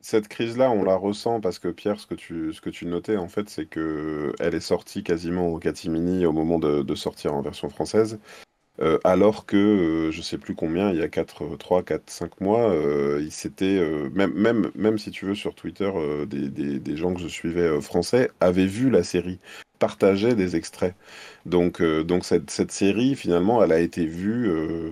[0.00, 3.16] Cette crise-là, on la ressent parce que Pierre, ce que tu, ce que tu notais,
[3.16, 7.42] en fait, c'est que elle est sortie quasiment au catimini au moment de, sortir en
[7.42, 8.18] version française.
[8.80, 12.40] Euh, alors que, euh, je sais plus combien, il y a 4, 3, 4, 5
[12.40, 13.80] mois, euh, il s'était,
[14.12, 15.90] même, même, même si tu veux, sur Twitter,
[16.28, 19.40] des, des, des, gens que je suivais français avaient vu la série
[19.78, 20.94] partageait des extraits.
[21.46, 24.90] Donc, euh, donc cette, cette, série, finalement, elle a été vue euh,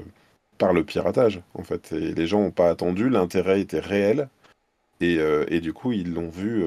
[0.59, 1.90] par le piratage, en fait.
[1.90, 4.29] Les gens n'ont pas attendu, l'intérêt était réel.
[5.01, 6.65] Et, euh, et du coup, ils l'ont vu,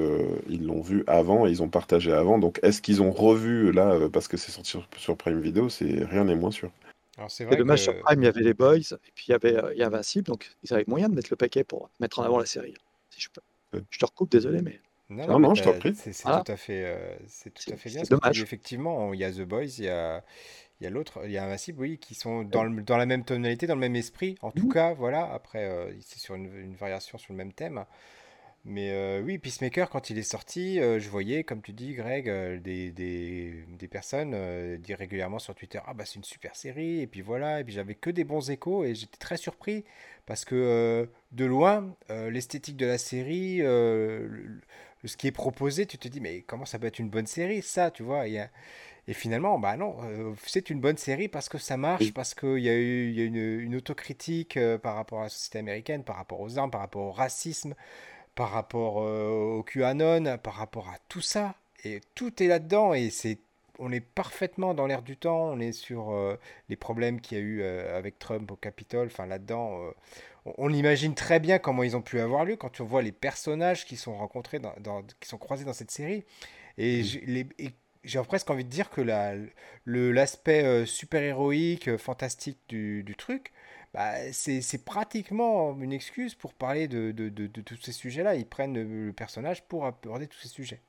[0.48, 2.38] ils l'ont vu avant, et ils ont partagé avant.
[2.38, 6.24] Donc, est-ce qu'ils ont revu là, parce que c'est sorti sur, Prime Video, c'est rien
[6.24, 6.70] n'est moins sûr.
[7.28, 9.78] C'est dommage sur Prime, il y avait les Boys, et puis il y avait, il
[9.78, 12.38] y avait Invincible, donc ils avaient moyen de mettre le paquet pour mettre en avant
[12.38, 12.74] la série.
[13.10, 13.42] Si je peux.
[13.90, 14.80] Je te recoupe, désolé, mais.
[15.10, 15.94] Non, non, je t'en prie.
[15.94, 18.02] C'est tout à fait, euh, c'est tout à fait bien.
[18.08, 18.40] Dommage.
[18.42, 20.22] Effectivement, il y a The Boys, il y a,
[20.80, 23.06] il y a l'autre, il y a Invincible, oui, qui sont dans, le, dans la
[23.06, 24.36] même tonalité, dans le même esprit.
[24.40, 24.72] En tout mmh.
[24.72, 25.30] cas, voilà.
[25.32, 27.84] Après, euh, c'est sur une, une, variation sur le même thème.
[28.64, 32.26] Mais euh, oui, Peacemaker, quand il est sorti, je voyais, comme tu dis, Greg,
[32.60, 37.00] des, des, des, personnes dire régulièrement sur Twitter Ah, bah, c'est une super série.
[37.00, 37.60] Et puis voilà.
[37.60, 38.84] Et puis j'avais que des bons échos.
[38.84, 39.84] Et j'étais très surpris
[40.26, 46.20] parce que de loin, l'esthétique de la série, ce qui est proposé, tu te dis,
[46.20, 48.44] mais comment ça peut être une bonne série, ça, tu vois et,
[49.08, 52.58] et finalement, bah non, euh, c'est une bonne série parce que ça marche, parce qu'il
[52.58, 56.04] y a eu y a une, une, autocritique euh, par rapport à la société américaine,
[56.04, 57.74] par rapport aux armes, par rapport au racisme,
[58.34, 61.54] par rapport euh, au QAnon, par rapport à tout ça.
[61.84, 63.38] Et tout est là-dedans et c'est
[63.78, 66.14] on est parfaitement dans l'air du temps, on est sur
[66.68, 69.80] les problèmes qu'il y a eu avec Trump au Capitole, enfin là-dedans,
[70.44, 73.84] on imagine très bien comment ils ont pu avoir lieu quand on voit les personnages
[73.84, 76.24] qui sont rencontrés, dans, qui sont croisés dans cette série.
[76.78, 77.02] Et
[78.04, 79.02] j'ai presque envie de dire que
[79.86, 83.52] l'aspect euh, super-héroïque, euh, fantastique du, truc,
[83.94, 87.12] bah, c'est pratiquement une excuse pour parler de,
[87.62, 88.36] tous ces sujets-là.
[88.36, 90.80] Ils prennent le personnage pour aborder tous ces sujets.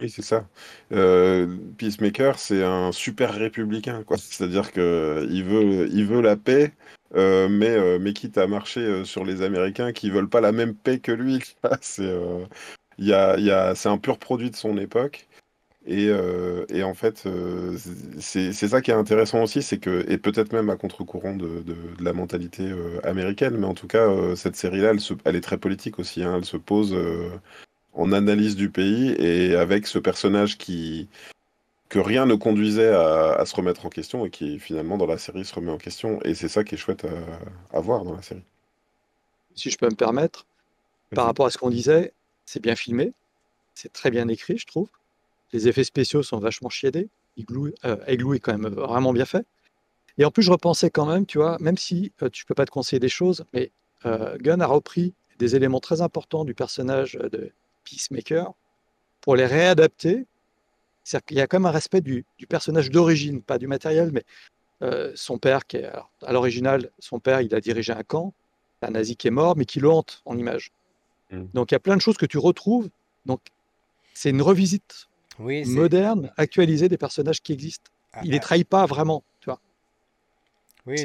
[0.00, 0.46] Oui, c'est ça.
[0.92, 4.16] Euh, Peacemaker, c'est un super républicain, quoi.
[4.18, 6.74] C'est-à-dire que il veut, la paix,
[7.14, 10.74] euh, mais, euh, mais quitte à marcher sur les Américains qui veulent pas la même
[10.74, 11.40] paix que lui.
[11.80, 12.12] C'est
[12.98, 15.26] un pur produit de son époque.
[15.86, 16.10] Et,
[16.68, 17.28] et en fait,
[18.18, 21.60] c'est, c'est ça qui est intéressant aussi, c'est que, et peut-être même à contre-courant de,
[21.60, 22.68] de, de la mentalité
[23.04, 24.94] américaine, mais en tout cas, cette série-là,
[25.24, 26.24] elle est très politique aussi.
[26.24, 26.38] Hein.
[26.38, 26.96] elle se pose
[27.96, 31.08] en analyse du pays et avec ce personnage qui
[31.88, 35.44] que rien ne conduisait à, se remettre en question et qui finalement dans la série
[35.44, 37.06] se remet en question et c'est ça qui est chouette
[37.72, 38.42] à, voir dans la série.
[39.54, 40.46] Si je peux me permettre,
[41.14, 42.12] par rapport à ce qu'on disait,
[42.44, 43.12] c'est bien filmé,
[43.74, 44.88] c'est très bien écrit, je trouve.
[45.52, 47.08] Les effets spéciaux sont vachement chiadés.
[47.36, 49.46] Igloo, euh, est quand même vraiment bien fait.
[50.18, 52.64] Et en plus, je repensais quand même, tu vois, même si euh, tu peux pas
[52.64, 53.70] te conseiller des choses, mais
[54.06, 57.52] euh, Gunn a repris des éléments très importants du personnage de
[57.84, 58.52] Peacemaker
[59.20, 60.26] pour les réadapter.
[61.04, 64.24] C'est-à-dire qu'il y a quand même un respect du, personnage d'origine, pas du matériel, mais
[64.82, 65.90] euh, son père, qui est,
[66.22, 68.32] à l'original, son père, il a dirigé un camp,
[68.82, 70.72] un nazi qui est mort, mais qui le hante en image.
[71.30, 71.44] Mm.
[71.54, 72.88] Donc il y a plein de choses que tu retrouves.
[73.26, 73.40] Donc
[74.14, 77.90] c'est une revisite moderne, actualisée des personnages qui existent.
[78.12, 78.42] Ah, il ne les ah.
[78.42, 79.60] trahit pas vraiment, tu vois.
[80.86, 80.96] Oui,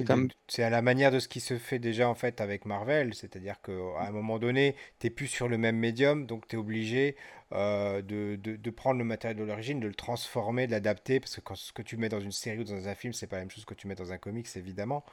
[0.48, 3.60] c'est à la manière de ce qui se fait déjà en fait avec Marvel, c'est-à-dire
[3.62, 7.16] qu'à un moment donné, tu n'es plus sur le même médium, donc tu es obligé
[7.54, 11.42] euh, de, de, prendre le matériel de l'origine, de le transformer, de l'adapter, parce que
[11.42, 13.42] quand, ce que tu mets dans une série ou dans un film, c'est pas la
[13.42, 15.04] même chose que tu mets dans un comics, évidemment.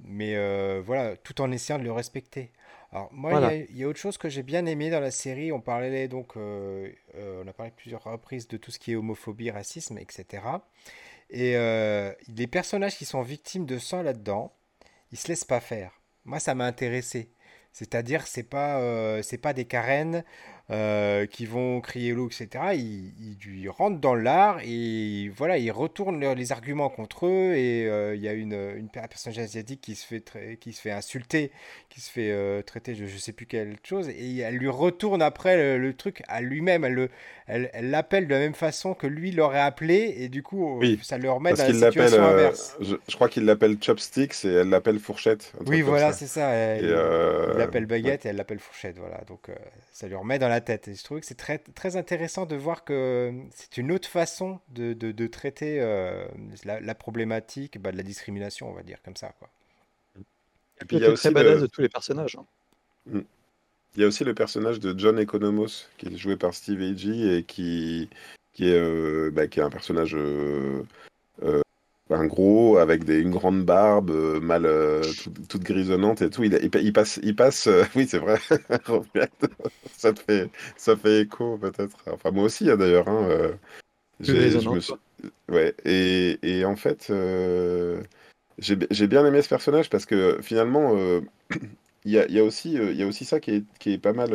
[0.00, 2.50] Mais euh, voilà, tout en essayant de le respecter.
[2.92, 5.52] Alors moi, il y, a autre chose que j'ai bien aimé dans la série.
[5.52, 9.50] On parlait donc, euh, on a parlé plusieurs reprises de tout ce qui est homophobie,
[9.50, 10.42] racisme, etc.
[11.30, 14.54] Et euh, les personnages qui sont victimes de ça là-dedans,
[15.12, 16.00] ils se laissent pas faire.
[16.24, 17.30] Moi, ça m'a intéressé.
[17.72, 20.24] C'est-à-dire, c'est pas, euh, c'est pas des carènes
[20.70, 22.74] euh, qui vont crier loup, etc.
[22.74, 27.54] Ils, rentrent dans l'art et voilà, ils retournent les arguments contre eux.
[27.54, 30.90] Et euh, il y a une, une personnage asiatique qui se fait, qui se fait
[30.90, 31.52] insulter,
[31.88, 34.10] qui se fait euh, traiter de je sais plus quelle chose.
[34.10, 36.84] Et elle lui retourne après le, truc à lui-même.
[36.84, 37.08] Elle,
[37.46, 40.16] elle, l'appelle de la même façon que lui l'aurait appelé.
[40.18, 42.76] Et du coup, ça le remet dans la situation inverse.
[42.82, 45.50] Je, crois qu'il l'appelle chopsticks et elle l'appelle fourchette.
[45.66, 46.76] Oui, voilà, c'est ça.
[46.76, 46.90] il
[47.56, 48.98] l'appelle baguette et elle l'appelle fourchette.
[48.98, 49.48] Voilà, donc
[49.92, 50.88] ça lui remet dans la tête.
[50.88, 54.60] Et je trouve que c'est très, très intéressant de voir que c'est une autre façon
[54.70, 56.26] de, de, traiter euh,
[56.64, 59.32] la, problématique bah, de la discrimination, on va dire, comme ça.
[59.38, 59.48] Quoi.
[60.80, 62.36] Et puis il y a aussi très badass de tous les personnages.
[62.36, 62.46] Hein.
[63.06, 63.20] Mm.
[63.96, 67.36] Il y a aussi le personnage de John Economos, qui est joué par Steve Agee
[67.36, 68.08] et qui,
[68.52, 70.84] qui, est, euh, bah, qui est un personnage euh,
[72.10, 75.02] un gros avec des, une grande barbe euh, mal euh,
[75.48, 76.44] toute, grisonnante et tout.
[76.44, 78.38] Il, il, passe il passe euh, oui c'est vrai
[79.96, 81.98] ça fait ça fait écho peut-être.
[82.10, 83.50] Enfin moi aussi hein, d'ailleurs hein,
[85.50, 87.12] ouais et, et, en fait
[88.58, 90.94] j'ai bien aimé ce personnage parce que finalement
[92.04, 93.98] il y a, y, a aussi il y a aussi ça qui est, qui est
[93.98, 94.30] pas mal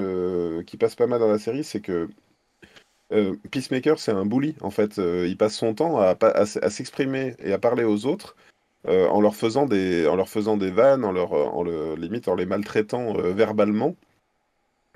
[0.66, 2.08] qui passe pas mal dans la série c'est que
[3.12, 5.00] euh, Peacemaker, c'est un bully, en fait.
[5.00, 8.36] Euh, il passe son temps à, s'exprimer et à parler aux autres
[8.88, 11.64] euh, en, leur faisant des, en leur faisant des vannes, en leur, en
[11.96, 13.96] limite en les maltraitant verbalement.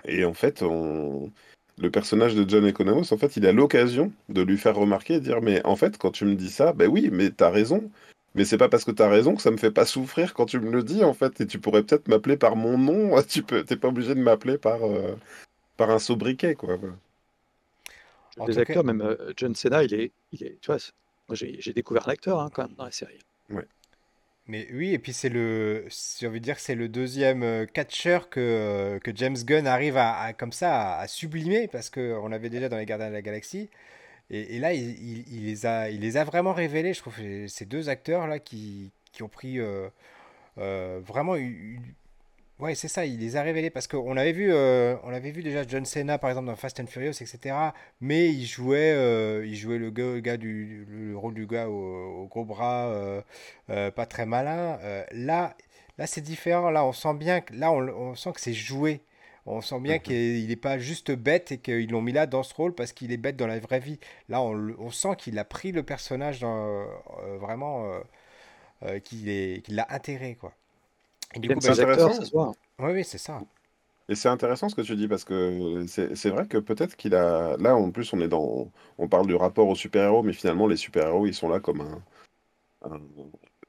[0.06, 4.58] Et en fait, le personnage de John Economos, en fait, il a l'occasion de lui
[4.58, 7.32] faire remarquer et dire Mais en fait, quand tu me dis ça, ben oui, mais
[7.32, 7.91] t'as raison.
[8.36, 10.60] Mais c'est pas parce que t'as raison que ça me fait pas souffrir quand tu
[10.60, 11.41] me le dis, en fait.
[11.41, 13.22] Et tu pourrais peut-être m'appeler par mon nom.
[13.28, 14.80] Tu peux, t'es pas obligé de m'appeler par,
[15.78, 16.78] par un sobriquet, quoi
[18.45, 20.78] les acteurs, même euh, John Cena, il est, il est tu vois,
[21.28, 23.19] moi j'ai découvert l'acteur hein, quand même dans la série.
[23.50, 23.65] Ouais.
[24.47, 25.86] Mais oui, et puis c'est le,
[26.19, 29.97] j'ai envie de dire c'est le deuxième euh, catcheur que, euh, que James Gunn arrive
[29.97, 33.21] à, comme ça à, sublimer parce que on l'avait déjà dans les Gardiens de la
[33.21, 33.69] Galaxie.
[34.30, 36.93] Et, là, il, il, les a, il les a vraiment révélés.
[36.93, 37.15] Je trouve
[37.47, 39.58] ces deux acteurs là qui, qui ont pris
[40.58, 41.80] vraiment une,
[42.60, 45.43] Ouais, c'est ça, il les a révélés parce qu'on avait vu, euh, on avait vu
[45.43, 47.56] déjà John Cena par exemple dans Fast and Furious, etc.
[48.02, 52.46] Mais il jouait, euh, il jouait le gars, du, le rôle du gars au, gros
[52.46, 52.88] bras,
[53.70, 54.80] euh, pas très malin.
[55.12, 55.56] là,
[56.00, 56.72] là c'est différent.
[56.72, 59.02] Là, on sent bien que là, on, sent que c'est joué.
[59.46, 60.02] On sent bien mhm.
[60.02, 63.12] qu'il n'est pas juste bête et qu'ils l'ont mis là dans ce rôle parce qu'il
[63.12, 64.00] est bête dans la vraie vie.
[64.30, 66.88] Là, on, on sent qu'il a pris le personnage dans,
[67.39, 68.02] vraiment,
[69.04, 70.54] qu'il l'a intégré quoi
[71.34, 72.54] c'est intéressant.
[72.80, 73.42] Oui, oui, c'est ça.
[74.10, 77.58] Et c'est intéressant ce que tu dis parce que c'est vrai que peut-être qu'il a.
[77.58, 78.72] Là, en plus, on est dans.
[78.98, 82.02] On parle du rapport aux super-héros, mais finalement, les super-héros, ils sont là comme un.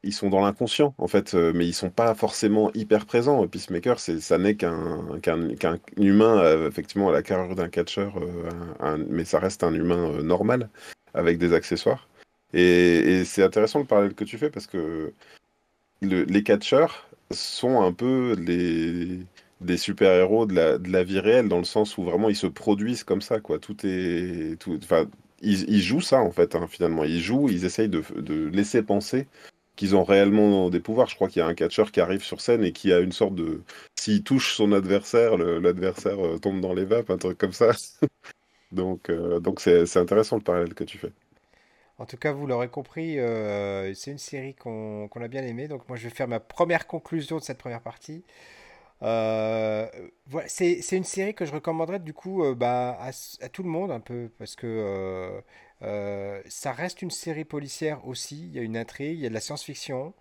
[0.04, 3.46] Ils sont dans l'inconscient, en fait, euh, mais ils sont pas forcément hyper présents.
[3.48, 9.24] Peacemaker, ça n'est qu'un qu'un humain, euh, effectivement, à la carrure d'un catcheur, euh, mais
[9.24, 10.70] ça reste un humain normal,
[11.14, 12.08] avec des accessoires.
[12.54, 15.12] Et, c'est intéressant le parallèle que tu fais parce que
[16.02, 19.20] les catcheurs, sont un peu les
[19.60, 22.46] des super-héros de la, de la vie réelle, dans le sens où vraiment ils se
[22.46, 23.58] produisent comme ça, quoi.
[23.58, 24.58] Tout est.
[24.60, 24.78] Tout,
[25.42, 27.04] ils, ils, jouent ça, en fait, hein, finalement.
[27.04, 29.26] Ils jouent, ils essayent de, de laisser penser
[29.76, 31.08] qu'ils ont réellement des pouvoirs.
[31.08, 33.12] Je crois qu'il y a un catcheur qui arrive sur scène et qui a une
[33.12, 33.62] sorte de.
[33.98, 37.72] S'il touche son adversaire, l'adversaire euh, tombe dans les vapes, un truc comme ça.
[38.72, 41.12] donc, euh, donc c'est intéressant le parallèle que tu fais.
[41.98, 45.66] En tout cas, vous l'aurez compris, euh, c'est une série qu'on a bien aimée.
[45.66, 48.24] Donc moi, je vais faire ma première conclusion de cette première partie.
[49.02, 49.86] Euh,
[50.26, 53.92] voilà, c'est une série que je recommanderais du coup euh, bah, à, tout le monde
[53.92, 55.42] un peu parce que
[56.48, 58.46] ça reste une série policière aussi.
[58.46, 60.14] Il y a une intrigue, il y a de la science-fiction.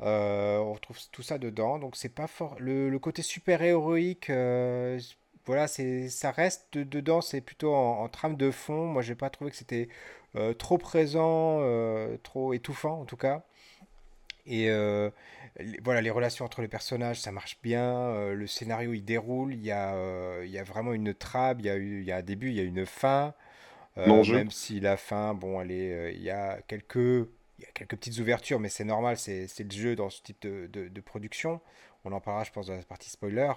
[0.00, 2.56] on retrouve tout ça dedans, donc c'est pas fort.
[2.60, 4.30] Le, côté super héroïque,
[5.46, 7.20] voilà, ça reste dedans.
[7.20, 8.86] C'est plutôt en, en, trame de fond.
[8.86, 9.88] Moi, j'ai pas trouvé que c'était
[10.58, 13.44] trop présent, euh, trop étouffant en tout cas.
[14.46, 15.10] Et euh,
[15.84, 18.32] voilà, les relations entre les personnages, ça marche bien.
[18.32, 19.54] le scénario, il déroule.
[19.54, 21.60] Il y a, il y a vraiment une trame.
[21.60, 23.34] Il y a, il y a un début, il y a une fin.
[23.96, 28.18] même si la fin, bon, elle il y a quelques, il y a quelques petites
[28.18, 31.60] ouvertures, mais c'est normal, c'est le jeu dans ce type de, de, production.
[32.04, 33.52] On en parlera, je pense, dans la partie spoiler.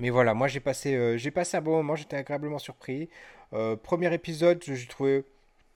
[0.00, 3.08] Mais voilà, moi j'ai passé, j'ai passé un bon moment, j'étais agréablement surpris.
[3.82, 5.24] premier épisode, j'ai trouvé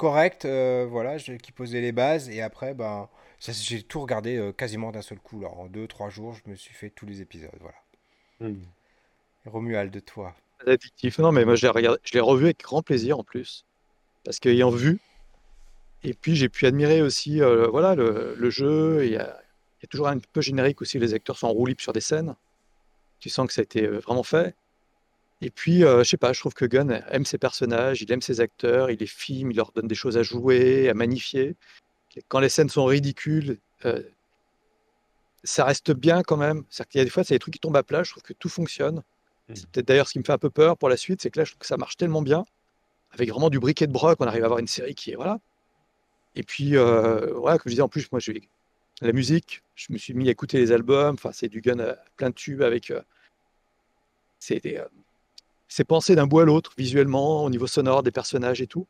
[0.00, 3.08] correct, voilà, qui posait les bases, et après, ben,
[3.38, 5.40] j'ai tout regardé quasiment d'un seul coup.
[5.40, 5.48] Là.
[5.48, 7.76] En deux, trois jours, je me suis fait tous les épisodes, voilà.
[8.40, 8.62] Hmm.
[9.46, 10.34] Romuald, de toi.
[10.66, 11.18] Addictif.
[11.18, 13.64] Non, mais moi je l'ai je l'ai revu avec grand plaisir en plus,
[14.24, 15.00] parce qu'ayant vu,
[16.02, 19.04] et puis j'ai pu admirer aussi, euh, voilà, le, jeu.
[19.04, 19.40] Il y, a,
[19.88, 20.98] toujours un peu générique aussi.
[20.98, 22.34] Les acteurs sont en roue libre sur des scènes.
[23.18, 24.54] Tu sens que ça a été euh, vraiment fait.
[25.42, 28.20] Et puis, euh, je sais pas, je trouve que Gunn aime ses personnages, il aime
[28.20, 31.56] ses acteurs, il les filme, il leur donne des choses à jouer, à magnifier.
[32.28, 33.58] Quand les scènes sont ridicules,
[35.42, 36.64] ça reste bien quand même.
[36.68, 38.02] C'est-à-dire qu'il y a des fois, c'est des trucs qui tombent à plat.
[38.02, 38.96] Je trouve que tout fonctionne.
[39.48, 39.54] Mmh.
[39.54, 41.38] C'est peut-être d'ailleurs ce qui me fait un peu peur pour la suite, c'est que
[41.38, 42.44] là, je trouve que ça marche tellement bien.
[43.12, 45.40] Avec vraiment du briquet de broc, on arrive à avoir une série qui est voilà,
[46.34, 48.48] et puis, euh, voilà, comme je disais, en plus, moi, j'ai
[49.00, 51.14] la musique, je me suis mis à écouter les albums.
[51.14, 52.90] Enfin, c'est du gun à plein de tubes avec.
[52.90, 53.02] Euh,
[54.50, 54.84] euh,
[55.70, 58.86] c'est pensé d'un bout à l'autre, visuellement, au niveau sonore, des personnages et tout.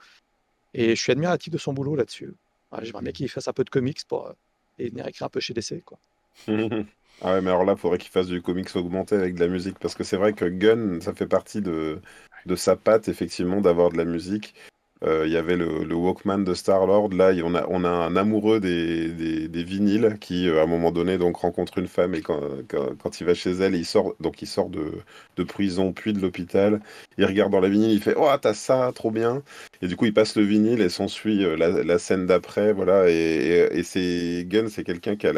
[0.75, 2.35] Et je suis admiratif de son boulot là-dessus.
[2.83, 4.33] J'aimerais bien qu'il fasse un peu de comics pour
[4.79, 5.85] et venir écrire un peu chez DC.
[5.85, 5.99] Quoi.
[6.49, 9.49] ah ouais, mais alors là, il faudrait qu'il fasse du comics augmenté avec de la
[9.49, 9.79] musique.
[9.79, 12.01] Parce que c'est vrai que Gun, ça fait partie de,
[12.47, 14.55] de sa patte, effectivement, d'avoir de la musique.
[15.03, 17.11] Euh, il y avait le, Walkman de Star-Lord.
[17.15, 19.09] Là, on a, un amoureux des,
[19.49, 23.21] des, vinyles qui, euh, à un moment donné, donc rencontre une femme et quand, quand,
[23.21, 24.93] il va chez elle, il sort, donc il sort de,
[25.37, 26.81] de prison puis de l'hôpital.
[27.17, 29.43] Il regarde dans la vinyle, il fait Oh, t'as ça, trop bien.
[29.81, 32.73] Et du coup, il passe le vinyle et s'ensuit euh, la, la, scène d'après.
[32.73, 33.09] Voilà.
[33.09, 35.33] Et, et, c'est Gunn, c'est quelqu'un qui a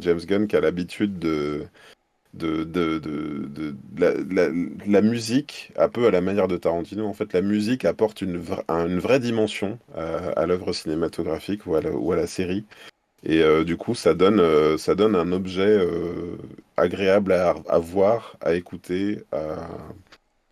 [0.00, 1.66] James Gunn qui a l'habitude de
[2.34, 3.74] de, de, de,
[4.86, 8.40] la, musique, un peu à la manière de Tarantino, en fait, la musique apporte une,
[8.68, 11.80] une vraie dimension à, l'œuvre cinématographique ou à
[12.16, 12.64] la, série.
[13.24, 16.36] Et euh, du coup, ça donne, euh, ça donne un objet euh,
[16.76, 19.68] agréable à, à, voir, à écouter, à,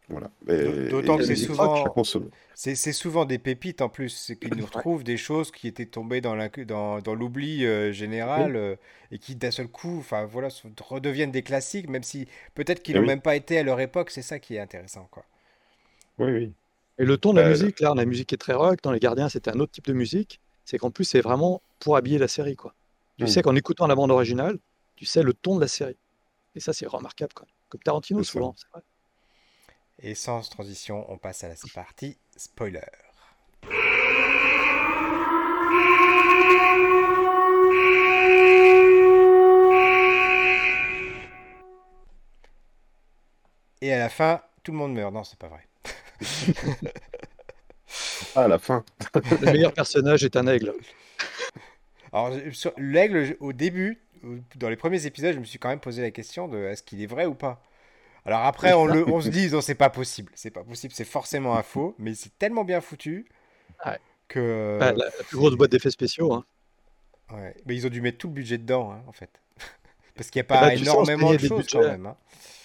[0.08, 0.30] voilà.
[0.90, 1.84] D'autant que c'est souvent,
[2.54, 6.22] c'est souvent des pépites en plus, c'est qu'ils nous retrouvent des choses qui étaient tombées
[6.22, 7.16] dans l'oubli dans, dans
[7.68, 8.76] euh, général euh,
[9.10, 10.48] et qui d'un seul coup, enfin voilà,
[10.80, 14.10] redeviennent des classiques, même si peut-être qu'ils n'ont même pas été à leur époque.
[14.10, 15.24] C'est ça qui est intéressant, quoi.
[16.18, 16.52] Oui, oui.
[16.98, 18.80] Et le ton de la euh, musique, là, la musique est très rock.
[18.82, 20.40] Dans Les Gardiens, c'était un autre type de musique.
[20.64, 22.74] C'est qu'en plus, c'est vraiment pour habiller la série, quoi.
[23.18, 23.28] Tu hmm.
[23.28, 24.58] sais qu'en écoutant la bande originale,
[24.96, 25.96] tu sais le ton de la série.
[26.54, 27.46] Et ça, c'est remarquable, quoi.
[27.68, 28.82] Comme Tarantino, souvent, c'est vrai.
[30.00, 32.80] Et sans transition, on passe à la partie spoiler.
[43.80, 45.12] Et à la fin, tout le monde meurt.
[45.12, 45.66] Non, c'est pas vrai.
[48.36, 48.84] ah, à la fin.
[49.14, 50.74] le meilleur personnage est un aigle.
[52.12, 52.32] Alors,
[52.76, 54.00] l'aigle, au début,
[54.54, 57.02] dans les premiers épisodes, je me suis quand même posé la question de est-ce qu'il
[57.02, 57.60] est vrai ou pas?
[58.24, 60.32] Alors après, on, le, on se dit, non, c'est pas possible.
[60.34, 63.26] C'est pas possible, c'est forcément un faux, mais c'est tellement bien foutu
[64.28, 64.76] que.
[64.78, 66.32] Bah, la, plus grosse boîte d'effets spéciaux.
[66.34, 66.44] Hein.
[67.32, 67.54] Ouais.
[67.66, 69.30] Mais ils ont dû mettre tout le budget dedans, hein, en fait.
[70.14, 72.06] Parce qu'il n'y a pas bah, énormément de choses quand même.
[72.06, 72.16] Hein.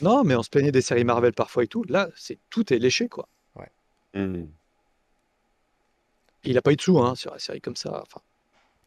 [0.01, 1.83] Non, mais on se plaignait des séries Marvel parfois et tout.
[1.87, 3.27] Là, c'est tout est léché, quoi.
[3.55, 3.71] Ouais.
[4.13, 4.47] Mmh.
[6.43, 8.03] Il n'a pas eu de sous hein, sur la série comme ça.
[8.05, 8.21] Enfin.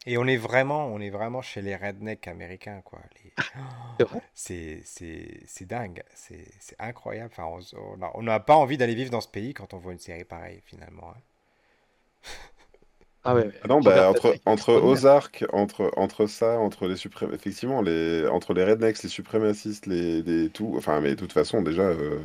[0.09, 3.01] Et on est vraiment, on est vraiment chez les rednecks américains, quoi.
[4.35, 6.47] C'est C'est dingue, c'est
[6.79, 7.33] incroyable.
[7.37, 7.59] Enfin,
[8.15, 10.63] on n'a pas envie d'aller vivre dans ce pays quand on voit une série pareille,
[10.65, 11.13] finalement.
[11.15, 11.21] Hein.
[13.29, 13.51] Ah ouais.
[13.65, 17.27] Ah non, bah, entre, entre Ozark, entre, entre ça, entre les supré...
[17.33, 21.61] effectivement, les, entre les rednecks, les suprémacistes, les, les tout, enfin, mais de toute façon,
[21.61, 22.21] déjà, euh,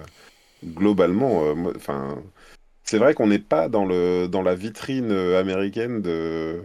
[0.64, 2.22] globalement, euh, enfin,
[2.84, 6.64] c'est vrai qu'on n'est pas dans le, dans la vitrine euh, américaine de,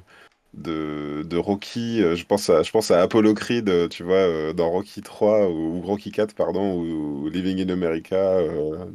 [0.54, 2.02] de, de, Rocky.
[2.02, 5.02] Euh, je pense à, je pense à Apollo Creed, euh, tu vois, euh, dans Rocky
[5.02, 8.38] 3 ou, Rocky 4, pardon, ou, Living in America,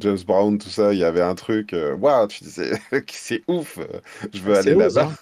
[0.00, 0.92] James Brown, tout ça.
[0.92, 2.72] Il y avait un truc, waouh, tu disais,
[3.08, 3.78] c'est ouf,
[4.32, 5.08] je veux aller là-bas.
[5.10, 5.16] Hein.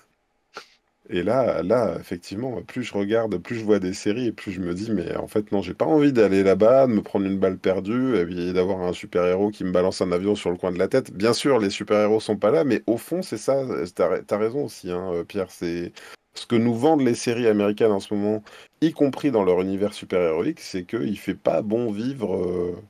[1.13, 4.61] Et là, là, effectivement, plus je regarde, plus je vois des séries, et plus je
[4.61, 7.39] me dis, mais en fait, non, j'ai pas envie d'aller là-bas, de me prendre une
[7.39, 10.71] balle perdue, et puis d'avoir un super-héros qui me balance un avion sur le coin
[10.71, 11.13] de la tête.
[11.13, 13.61] Bien sûr, les super-héros sont pas là, mais au fond, c'est ça,
[13.93, 15.93] t'as as raison aussi, hein, Pierre, c'est
[16.35, 18.43] ce que nous vendent les séries américaines en ce moment,
[18.81, 22.81] y compris dans leur univers super-héroïque, c'est qu'il ne fait pas bon vivre euh,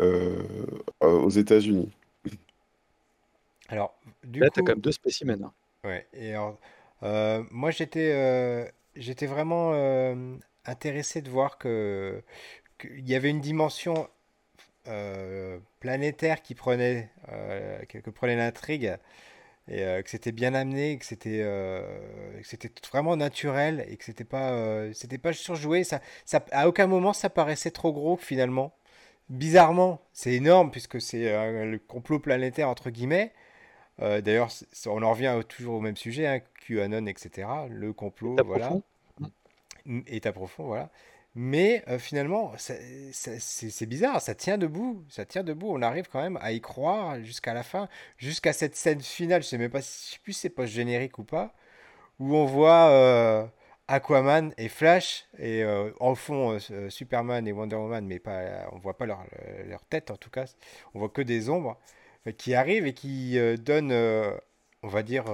[0.00, 0.42] euh,
[1.00, 1.90] aux États-Unis.
[3.68, 3.94] Alors,
[4.24, 5.42] du Là, tu as quand même deux spécimens.
[5.42, 5.52] Hein.
[5.84, 6.34] Ouais, et
[7.02, 9.72] euh, moi, j'étais j'étais vraiment
[10.64, 12.22] intéressé de voir que
[12.78, 14.08] qu'il y avait une dimension
[15.80, 17.10] planétaire qui prenait,
[17.88, 18.96] que prenait l'intrigue
[19.68, 21.44] et que c'était bien amené, que c'était
[22.42, 25.84] c'était vraiment naturel et que c'était pas c'était pas surjoué.
[25.84, 28.74] Ça, ça, à aucun moment ça paraissait trop gros finalement.
[29.30, 31.24] Bizarrement, c'est énorme puisque c'est
[31.64, 33.32] le complot planétaire entre guillemets.
[33.98, 34.50] D'ailleurs,
[34.86, 37.48] on en revient toujours au même sujet, hein, QAnon, etc.
[37.70, 38.72] Le complot, voilà,
[40.06, 40.90] est à profond, voilà.
[41.36, 45.68] Mais euh, finalement, c'est bizarre, ça tient debout, ça tient debout.
[45.68, 49.42] On arrive quand même à y croire jusqu'à la fin, jusqu'à cette scène finale.
[49.42, 51.52] Je sais même pas, sais plus si c'est post générique ou pas,
[52.20, 53.46] où on voit euh,
[53.88, 56.58] Aquaman et Flash et euh, en fond
[56.88, 59.24] Superman et Wonder Woman, mais pas, on voit pas leur,
[59.66, 60.46] leur, tête en tout cas.
[60.94, 61.78] On voit que des ombres
[62.38, 63.92] qui arrivent et qui donnent,
[64.82, 65.24] on va dire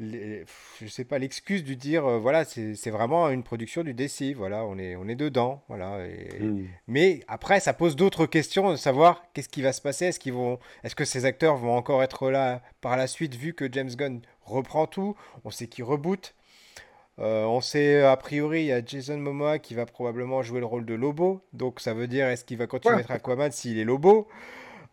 [0.00, 4.64] je sais pas, l'excuse de dire, euh, voilà, c'est vraiment une production du DC, voilà,
[4.64, 5.98] on est, on est dedans, voilà.
[6.40, 6.64] Hmm.
[6.88, 10.32] Mais après, ça pose d'autres questions de savoir qu'est-ce qui va se passer, est-ce qu'ils
[10.32, 13.90] vont, est-ce que ces acteurs vont encore être là par la suite, vu que James
[13.90, 16.34] Gunn reprend tout, on sait qu'il reboot.
[17.18, 20.66] Euh, on sait a priori il y a Jason Momoa qui va probablement jouer le
[20.66, 23.78] rôle de Lobo, donc ça veut dire est-ce qu'il va continuer à être Aquaman s'il
[23.78, 24.26] est Lobo?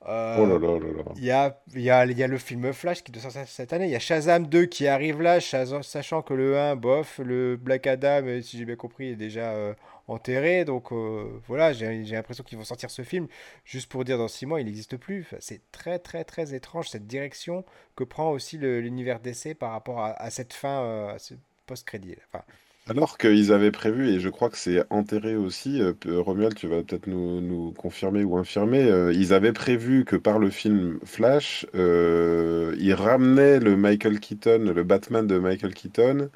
[0.06, 3.12] Oh là là là Il y a, y, a, y a, le film Flash qui
[3.12, 3.86] est cette année.
[3.86, 7.88] Il y a Shazam 2 qui arrive là, sachant que le 1, bof, le Black
[7.88, 9.74] Adam, euh, si j'ai bien compris, est déjà euh,
[10.08, 10.66] enterré.
[10.66, 13.28] Donc euh, voilà, j'ai l'impression qu'ils vont sortir ce film
[13.66, 15.28] juste pour dire dans 6 mois, il n'existe plus.
[15.40, 20.30] c'est très très très étrange cette direction que prend aussi l'univers DC par rapport à,
[20.30, 21.34] cette fin, à ce
[21.66, 22.16] post-crédit.
[22.28, 22.44] Enfin,
[22.90, 26.84] alors qu'ils avaient prévu, et je crois que c'est enterré aussi, euh, Romuald, tu vas
[26.84, 32.76] peut-être nous, confirmer ou infirmer, euh, ils avaient prévu que par le film Flash, euh,
[32.80, 36.30] ils ramenaient le Michael Keaton, le Batman de Michael Keaton,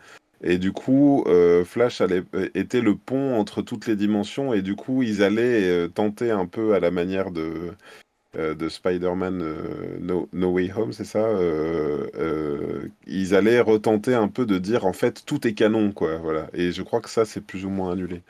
[0.43, 1.23] et du coup,
[1.65, 2.23] Flash allait,
[2.55, 6.73] était le pont entre toutes les dimensions, et du coup, ils allaient tenter un peu
[6.73, 7.71] à la manière de, euh,
[8.33, 14.57] de Spider-Man euh, no, Way Home, c'est ça euh, Ils allaient retenter un peu de
[14.57, 16.17] dire en fait tout est canon, quoi.
[16.17, 16.49] Voilà.
[16.53, 18.21] Et je crois que ça, c'est plus ou moins annulé.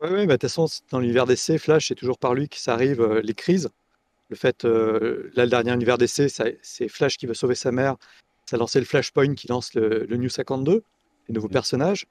[0.00, 2.56] Oui, ouais, bah, de toute façon, dans l'univers d'essai, Flash, c'est toujours par lui que
[2.56, 3.68] ça arrive, les crises.
[4.30, 7.96] Le fait, là, le dernier univers d'essai, c'est Flash qui veut sauver sa mère.
[8.46, 10.82] Ça a lancé le Flashpoint qui lance le, le New 52,
[11.28, 11.50] les nouveaux mm.
[11.50, 12.06] personnages.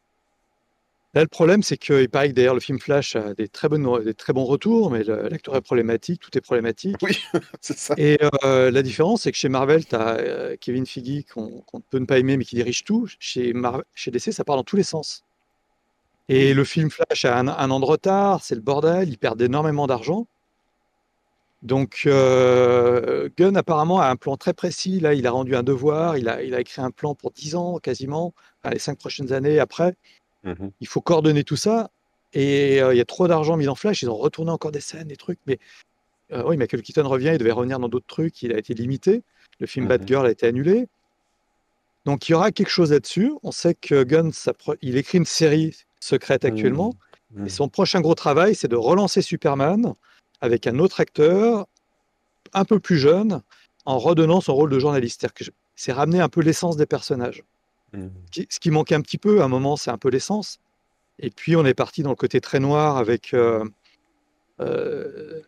[1.13, 4.03] Là, le problème, c'est qu'il paraît que d'ailleurs le film Flash a des très, bonnes,
[4.03, 6.97] des très bons retours, mais l'acteur est problématique, tout est problématique.
[7.01, 7.17] Oui,
[7.61, 7.95] c'est ça.
[7.97, 11.99] Et euh, la différence, c'est que chez Marvel, tu as euh, Kevin Feige, qu'on peut
[11.99, 13.07] ne pas aimer, mais qui dirige tout.
[13.19, 13.53] Chez,
[13.95, 15.23] chez DC, ça part dans tous les sens.
[16.29, 19.87] Et le film Flash a un, an de retard, c'est le bordel, il perd énormément
[19.87, 20.27] d'argent.
[21.63, 24.99] Donc, euh, Gunn apparemment a un plan très précis.
[24.99, 27.55] Là, il a rendu un devoir, il a, il a écrit un plan pour 10
[27.55, 28.33] ans quasiment,
[28.69, 29.95] les 5 prochaines années après.
[30.47, 31.91] Mmh il faut coordonner tout ça.
[32.33, 34.01] Et euh, il y a trop d'argent mis en flash.
[34.01, 35.39] Ils ont retourné encore des scènes, des trucs.
[35.45, 35.59] Mais
[36.31, 37.31] euh, oui, Michael Keaton revient.
[37.33, 38.41] Il devait revenir dans d'autres trucs.
[38.43, 39.23] Il a été limité.
[39.59, 40.87] Le film Bad mmh Girl a été annulé.
[42.05, 43.33] Donc il y aura quelque chose là-dessus.
[43.43, 44.31] On sait que Gunn,
[44.81, 46.93] il écrit une série secrète actuellement.
[47.31, 47.47] Mmh.
[47.47, 49.93] Et son prochain gros travail, c'est de relancer Superman
[50.39, 51.67] avec un autre acteur,
[52.53, 53.41] un peu plus jeune,
[53.85, 55.27] en redonnant son rôle de journaliste.
[55.75, 57.43] C'est ramener un peu l'essence des personnages.
[57.93, 58.07] Mmh.
[58.49, 60.59] Ce qui manquait un petit peu à un moment, c'est un peu l'essence.
[61.19, 63.33] Et puis on est parti dans le côté très noir avec.
[63.33, 63.63] Euh,
[64.59, 65.41] euh,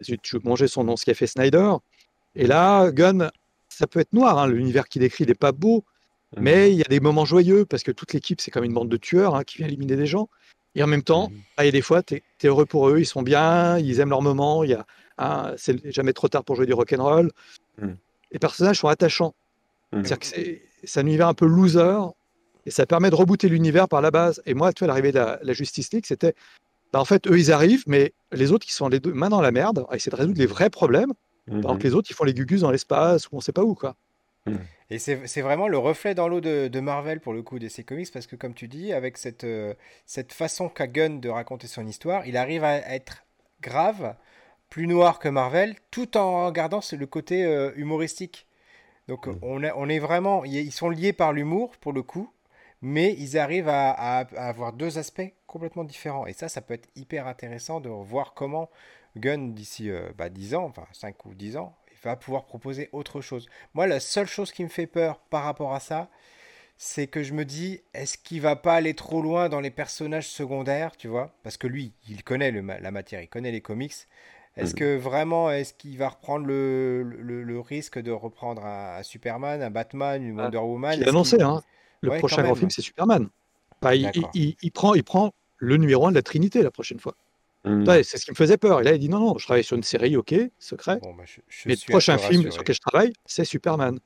[0.00, 1.72] je manger son nom, ce qu'a fait Snyder.
[2.34, 3.30] Et là, Gunn,
[3.68, 4.38] ça peut être noir.
[4.38, 5.84] Hein, L'univers qu'il décrit n'est pas beau,
[6.36, 6.40] mmh.
[6.40, 8.88] mais il y a des moments joyeux parce que toute l'équipe, c'est comme une bande
[8.88, 10.28] de tueurs hein, qui vient éliminer des gens.
[10.74, 11.34] Et en même temps, mmh.
[11.56, 14.00] ah, il y a des fois, tu es, heureux pour eux, ils sont bien, ils
[14.00, 14.64] aiment leur moment.
[14.64, 14.74] Il y
[15.18, 17.30] a, c'est jamais trop tard pour jouer du rock'n'roll.
[18.32, 19.34] Les personnages sont attachants.
[19.92, 21.98] C'est-à-dire que c'est c'est un univers un peu loser,
[22.66, 24.42] et ça permet de rebooter l'univers par la base.
[24.46, 26.34] Et moi, tu vois, l'arrivée de la, Justice League, c'était,
[26.92, 29.40] bah, en fait, eux, ils arrivent, mais les autres, qui sont les deux mains dans
[29.40, 31.12] la merde, à essayer de résoudre les vrais problèmes.
[31.46, 31.82] Par exemple, mhm.
[31.82, 33.96] les autres, ils font les gugus dans l'espace, ou on sait pas où, quoi.
[34.46, 34.58] Mhm.
[34.90, 38.12] Et c'est vraiment le reflet dans l'eau de, Marvel pour le coup de ces comics
[38.12, 39.72] parce que comme tu dis, avec cette, euh,
[40.04, 43.24] cette façon qu'a Gunn de raconter son histoire, il arrive à être
[43.62, 44.14] grave,
[44.68, 48.46] plus noir que Marvel, tout en gardant le côté euh, humoristique.
[49.08, 49.38] Donc mm.
[49.42, 52.30] on, on, est vraiment, ils sont liés par l'humour pour le coup,
[52.84, 53.90] mais ils arrivent à,
[54.36, 56.26] avoir deux aspects complètement différents.
[56.26, 58.70] Et ça, ça peut être hyper intéressant de voir comment
[59.16, 62.90] Gunn, d'ici euh, bah, 10 ans, enfin 5 ou 10 ans, il va pouvoir proposer
[62.92, 63.48] autre chose.
[63.72, 66.10] Moi, la seule chose qui me fait peur par rapport à ça,
[66.76, 70.28] c'est que je me dis, est-ce qu'il va pas aller trop loin dans les personnages
[70.28, 71.34] secondaires, tu vois?
[71.42, 73.94] Parce que lui, il connaît la matière, il connaît les comics.
[74.56, 74.78] Est-ce mm.
[74.78, 80.22] que vraiment, est-ce qu'il va reprendre le, le, risque de reprendre un, Superman, un Batman,
[80.22, 80.98] une ah, Wonder Woman?
[81.00, 81.62] Il a annoncé, hein.
[82.02, 83.28] le prochain grand film, c'est Superman.
[83.82, 87.14] Bah, il, il, prend, il prend le numéro 1 de la Trinité la prochaine fois.
[87.64, 87.84] Mm.
[88.02, 88.80] c'est ce qui me faisait peur.
[88.80, 91.00] Et là, il dit non, non, je travaille sur une série, ok, secret.
[91.02, 91.08] Bah,
[91.66, 93.98] mais le prochain film sur lequel je travaille, c'est Superman.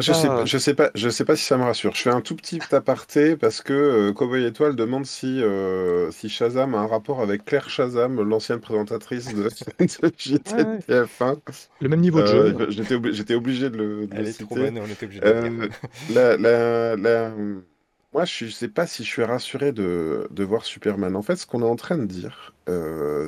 [0.00, 1.94] Je, sais, je, sais pas, je sais pas si ça me rassure.
[1.94, 6.28] Je fais un tout petit aparté parce que euh, Cowboy Étoile demande si, euh, si
[6.28, 9.44] Shazam a un rapport avec Claire Shazam, l'ancienne présentatrice de,
[9.78, 11.36] de 1
[11.80, 12.56] Le même niveau de jeu.
[12.60, 15.68] Euh, j'étais obligé de le, de Elle est trop bonne, on était obligé de
[16.14, 17.32] la, la, la,
[18.12, 21.16] Moi, je ne sais pas si je suis rassuré de, de voir Superman.
[21.16, 22.54] En fait, ce qu'on est en train de dire,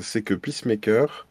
[0.00, 1.26] c'est que Peacemaker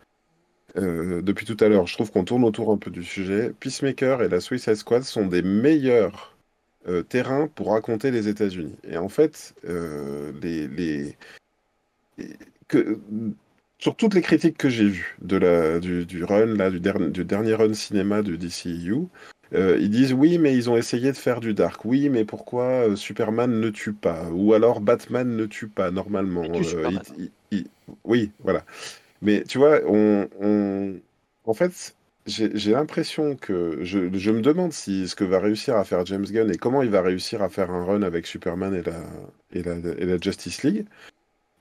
[0.78, 3.54] euh, depuis tout à l'heure, je trouve qu'on tourne autour un peu du sujet.
[3.60, 6.36] Peacemaker et la Suicide Squad sont des meilleurs
[6.88, 8.76] euh, terrains pour raconter les États-Unis.
[8.88, 11.18] Et en fait, euh, les,
[12.68, 13.00] que,
[13.80, 17.54] sur toutes les critiques que j'ai vues de la, du, run, là, du, du, dernier
[17.56, 19.08] run cinéma de DCU,
[19.54, 21.84] e ils disent oui, mais ils ont essayé de faire du dark.
[21.84, 24.30] Oui, mais pourquoi Superman ne tue pas?
[24.32, 26.44] Ou alors Batman ne tue pas normalement.
[28.06, 28.64] oui, voilà.
[29.22, 31.00] Mais tu vois, on,
[31.46, 31.96] en fait,
[32.26, 36.52] j'ai l'impression que je, me demande si ce que va réussir à faire James Gunn
[36.52, 38.74] et comment il va réussir à faire un run avec Superman
[39.54, 40.86] et la, Justice League.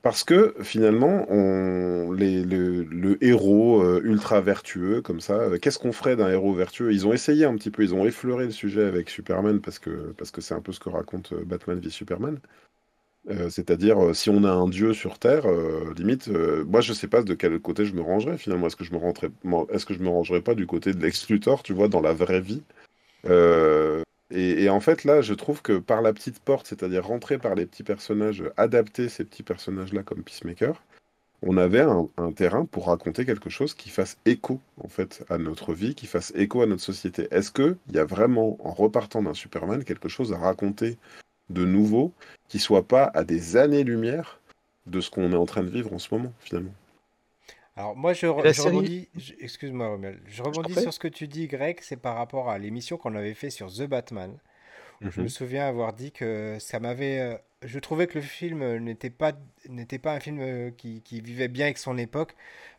[0.01, 6.29] Parce que finalement, le, héros euh, ultra vertueux, comme ça, euh, qu'est-ce qu'on ferait d'un
[6.29, 6.91] héros vertueux?
[6.91, 10.13] Ils ont essayé un petit peu, ils ont effleuré le sujet avec Superman parce que
[10.17, 12.39] parce que c'est un peu ce que raconte euh, Batman v Superman.
[13.29, 17.07] Euh, c'est-à-dire, euh, si on a un dieu sur Terre, euh, limite, moi je sais
[17.07, 18.67] pas de quel côté je me rangerais finalement.
[18.67, 19.29] Est-ce que je me rentrais,
[19.71, 21.27] est-ce que je me rangerais pas du côté de Lex
[21.63, 22.63] tu vois, dans la vraie vie?
[24.33, 27.65] Et, en fait, là, je trouve que par la petite porte, c'est-à-dire rentrer par les
[27.65, 30.81] petits personnages, adapter ces petits personnages-là comme Peacemaker,
[31.41, 35.37] on avait un, un, terrain pour raconter quelque chose qui fasse écho, en fait, à
[35.37, 37.27] notre vie, qui fasse écho à notre société.
[37.31, 40.97] Est-ce qu'il y a vraiment, en repartant d'un Superman, quelque chose à raconter
[41.51, 42.13] de nouveau
[42.47, 44.39] qui soit pas à des années-lumière
[44.87, 46.73] de ce qu'on est en train de vivre en ce moment, finalement.
[47.77, 49.07] Alors moi je, rebondis,
[49.39, 49.97] excuse-moi
[50.27, 53.33] je rebondis sur ce que tu dis Greg, c'est par rapport à l'émission qu'on avait
[53.33, 54.37] fait sur The Batman.
[55.01, 55.29] Je me mhm.
[55.29, 59.31] souviens avoir dit que ça m'avait, euh, je trouvais que le film n'était pas
[59.67, 62.35] n'était pas un film euh, qui, qui, vivait bien avec son époque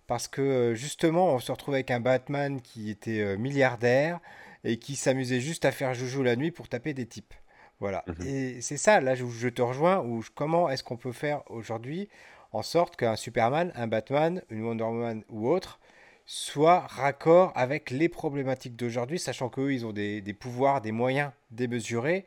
[0.07, 4.21] parce que euh, justement on se retrouvait avec un Batman qui était milliardaire
[4.63, 7.35] et qui s'amusait juste à faire joujou la nuit pour taper des types.
[7.83, 8.05] Voilà.
[8.07, 11.43] Mmh Et c'est ça, là, où je te rejoins, où comment est-ce qu'on peut faire
[11.51, 12.09] aujourd'hui
[12.53, 15.81] en sorte qu'un Superman, un Batman, une Wonder Woman ou autre
[16.25, 22.27] soit raccord avec les problématiques d'aujourd'hui, sachant qu'eux, ils ont des, pouvoirs, des moyens démesurés.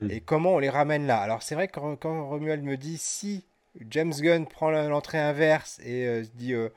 [0.00, 0.10] Mmh.
[0.12, 1.18] Et comment on les ramène là?
[1.18, 3.44] Alors, c'est vrai que quand Romuald me dit si
[3.90, 6.70] James Gunn prend l'entrée inverse et euh, se dit euh,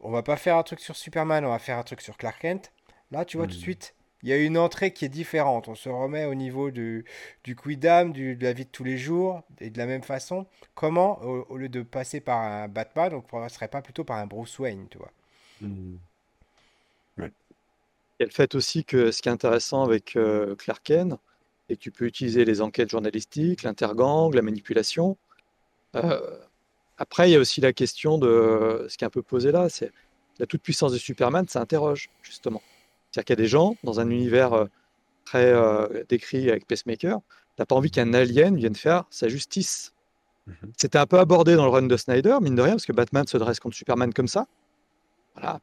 [0.00, 2.40] on va pas faire un truc sur Superman, on va faire un truc sur Clark
[2.40, 2.72] Kent,
[3.10, 3.60] là, tu vois tout de mmh.
[3.60, 3.95] suite,
[4.26, 5.68] il y a une entrée qui est différente.
[5.68, 7.04] On se remet au niveau du,
[7.44, 10.46] du quidam, du, de la vie de tous les jours, et de la même façon.
[10.74, 14.26] Comment, au, lieu de passer par un Batman, on ne passerait pas plutôt par un
[14.26, 15.12] Bruce Wayne, tu vois?
[15.60, 15.98] Mmh.
[17.18, 21.20] Il y a le fait aussi que ce qui est intéressant avec euh, Clark Kent,
[21.68, 25.16] que tu peux utiliser les enquêtes journalistiques, l'intergang, la manipulation.
[25.94, 26.36] Euh,
[26.98, 29.68] après, il y a aussi la question de ce qui est un peu posé là,
[29.68, 29.92] c'est
[30.40, 32.62] la toute-puissance de Superman, ça interroge, justement.
[33.16, 34.66] C'est-à-dire qu'il y a des gens dans un univers euh,
[35.24, 37.20] très euh, décrit avec Pacemaker,
[37.56, 39.94] t'as pas envie qu'un alien vienne faire sa justice.
[40.46, 40.72] Mhm.
[40.76, 43.26] C'était un peu abordé dans le run de Snyder, mine de rien, parce que Batman
[43.26, 44.46] se dresse contre Superman comme ça.
[45.34, 45.58] Voilà,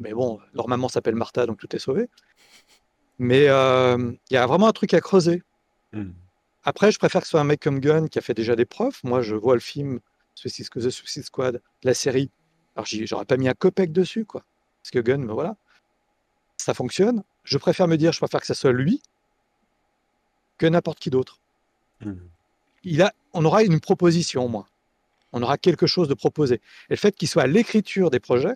[0.00, 2.08] mais bon, leur maman s'appelle Martha, donc tout est sauvé.
[3.20, 5.44] Mais euh, il y a vraiment un truc à creuser.
[5.92, 6.12] Mhm.
[6.64, 8.64] Après, je préfère que ce soit un mec comme Gunn qui a fait déjà des
[8.64, 8.98] preuves.
[9.04, 10.00] Moi, je vois le film
[10.34, 10.66] Suicide
[11.22, 12.32] Squad, la série.
[12.74, 14.42] Alors, j'aurais pas mis un copec dessus, quoi.
[14.82, 15.56] Parce que Gunn, ben voilà
[16.56, 17.22] ça fonctionne.
[17.44, 19.02] Je préfère me dire, je préfère que ça soit lui
[20.58, 21.40] que n'importe qui d'autre.
[22.00, 22.14] Mmh.
[22.84, 24.66] Il a, on aura une proposition, moi.
[25.32, 26.56] On aura quelque chose de proposé.
[26.88, 28.54] Et le fait qu'il soit à l'écriture des projets,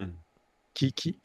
[0.00, 0.06] mmh.
[0.74, 1.18] qui, qui,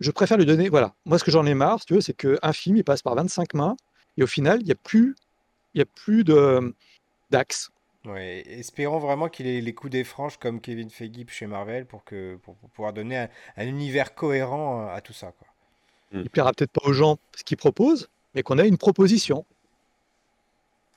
[0.00, 0.68] je préfère lui donner.
[0.68, 0.94] Voilà.
[1.06, 3.14] Moi, ce que j'en ai marre, si tu veux, c'est qu'un film, il passe par
[3.14, 3.76] 25 mains,
[4.16, 5.14] et au final, il n'y a plus,
[5.74, 6.74] il y a plus de
[7.30, 7.70] d'axe.
[8.04, 12.02] Ouais, espérons vraiment qu'il ait les coups des franges comme Kevin Feige chez Marvel pour,
[12.02, 15.32] que, pour, pouvoir donner un, univers cohérent à tout ça.
[15.38, 15.46] Quoi.
[16.10, 16.22] Mm.
[16.24, 19.46] Il plaira peut-être pas aux gens ce qu'ils proposent, mais qu'on ait une proposition.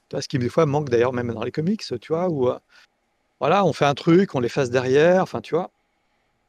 [0.10, 2.50] Tu vois, ce qui des fois manque d'ailleurs même dans les comics, tu vois, où
[2.50, 2.58] euh,
[3.40, 5.70] voilà, on fait un truc, on les fasse derrière, enfin tu vois.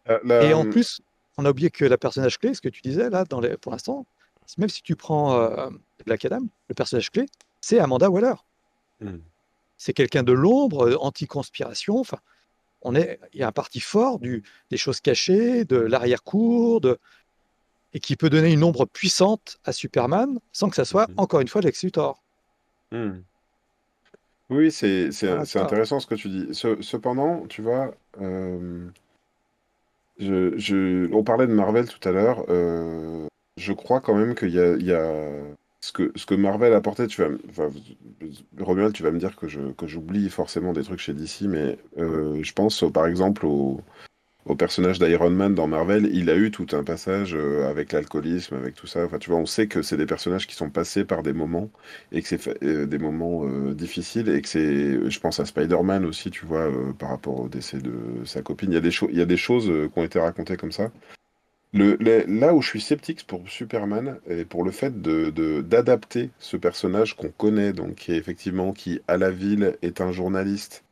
[0.08, 1.02] Euh, Et en plus,
[1.36, 3.72] on a oublié que la personnage clé, ce que tu disais là, dans les, pour
[3.72, 4.06] l'instant,
[4.56, 5.68] même si tu prends euh,
[6.06, 7.26] Black Adam, le personnage clé,
[7.60, 8.34] c'est Amanda Waller.
[9.00, 9.16] Mm
[9.76, 11.98] c'est quelqu'un de l'ombre, euh, anti-conspiration.
[11.98, 12.18] Enfin,
[12.82, 16.80] on est, il y a un parti fort du, des choses cachées, de l'arrière-cour,
[17.92, 21.14] et qui peut donner une ombre puissante à Superman sans que ça soit, mhm.
[21.18, 22.22] encore une fois, Lex Luthor.
[22.92, 23.20] Hmm.
[24.48, 25.10] Oui, c'est
[25.56, 26.48] intéressant ce que tu dis.
[26.52, 28.86] cependant, tu vois, euh,
[30.18, 32.44] je, on parlait de Marvel tout à l'heure.
[32.48, 35.16] Euh, je crois quand même qu'il y a,
[35.86, 37.28] ce que, Marvel apportait, tu vas,
[38.58, 41.78] Romuald, tu vas me dire que je que j'oublie forcément des trucs chez DC, mais
[41.98, 43.80] euh, je pense par exemple au,
[44.46, 48.56] au personnage d'Iron Man dans Marvel, il a eu tout un passage euh, avec l'alcoolisme,
[48.56, 49.04] avec tout ça.
[49.04, 51.70] Enfin, tu vois, on sait que c'est des personnages qui sont passés par des moments
[52.10, 56.30] et que c'est euh, des moments difficiles et que c'est, je pense à Spider-Man aussi,
[56.30, 56.68] tu vois,
[56.98, 58.72] par rapport au décès de sa copine.
[58.72, 60.72] Il y a des choses, il y a des choses qui ont été racontées comme
[60.72, 60.90] ça.
[61.76, 67.16] Là où je suis sceptique pour Superman et pour le fait de d'adapter ce personnage
[67.16, 70.84] qu'on connaît, donc qui est effectivement qui à la ville est un journaliste.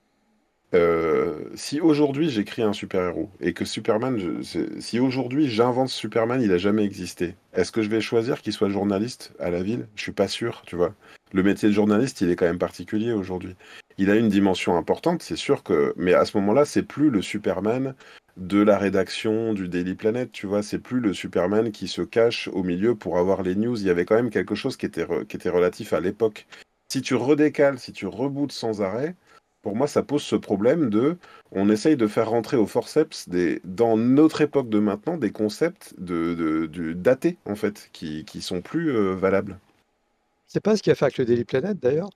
[0.75, 4.43] Euh, si aujourd'hui j'écris un super-héros et que Superman,
[4.81, 7.37] si aujourd'hui j'invente Superman, il a jamais existé.
[7.53, 9.87] Est-ce que je vais choisir qu'il soit journaliste à la ville?
[9.95, 10.93] Je suis pas sûr, tu vois.
[11.33, 13.55] Le métier de journaliste, il est quand même particulier aujourd'hui.
[13.99, 17.23] Il a une dimension importante, c'est sûr que, mais à ce moment-là, c'est plus le
[17.23, 17.95] Superman
[18.37, 22.49] de la rédaction du Daily Planet, tu vois, c'est plus le Superman qui se cache
[22.49, 25.07] au milieu pour avoir les news, il y avait quand même quelque chose qui était,
[25.29, 26.47] qui était relatif à l'époque.
[26.89, 29.15] Si tu redécales, si tu rebootes sans arrêt,
[29.63, 31.17] pour moi, ça pose ce problème de,
[31.51, 35.95] on essaye de faire rentrer au forceps des, dans notre époque de maintenant des concepts
[35.99, 39.59] de, de, datés en fait, qui, qui sont plus euh, valables.
[40.47, 42.11] C'est pas ce qui a fait avec le Daily Planet d'ailleurs.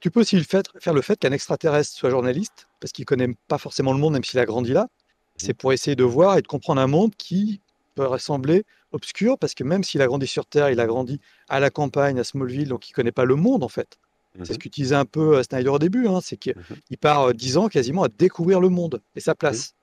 [0.00, 3.58] Tu peux aussi le faire le fait qu'un extraterrestre soit journaliste, parce qu'il connaît pas
[3.58, 4.88] forcément le monde, même s'il a grandi là.
[5.36, 7.60] C'est pour essayer de voir et de comprendre un monde qui
[7.94, 11.60] peut ressembler obscur, parce que même s'il a grandi sur Terre, il a grandi à
[11.60, 13.98] la campagne, à Smallville, donc il ne connaît pas le monde en fait.
[14.38, 17.28] C'est ce mmh qu'utilisait un peu euh, Snyder au début, hein, c'est qu'il mmh part
[17.28, 19.74] euh, dix ans quasiment à découvrir le monde et sa place.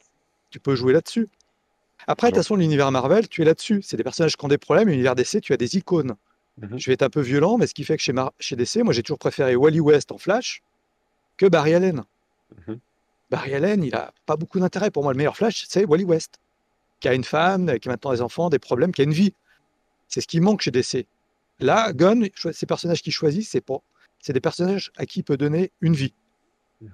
[0.51, 1.28] Tu peux jouer là-dessus.
[2.06, 3.82] Après, de toute façon, l'univers Marvel, tu es là-dessus.
[3.82, 4.89] C'est des personnages qui ont des problèmes.
[4.89, 6.16] L'univers DC, tu as des icônes.
[6.58, 8.84] Mmh Je vais être un peu violent, mais ce qui fait que chez, chez DC,
[8.84, 10.62] moi j'ai toujours préféré Wally West en Flash
[11.38, 12.04] que Barry Allen.
[13.34, 14.92] Barry Allen, il n'a pas beaucoup d'intérêt.
[14.92, 16.40] Pour moi, le meilleur Flash, c'est Wally West,
[17.00, 19.34] qui a une femme, qui a maintenant des enfants, des problèmes, qui a une vie.
[20.08, 21.08] C'est ce qui manque chez DC.
[21.60, 23.82] Là, Gunn, ces personnages qu'il choisit, c'est pour...
[24.28, 26.14] des personnages à qui il peut donner une vie,
[26.82, 26.92] mhm.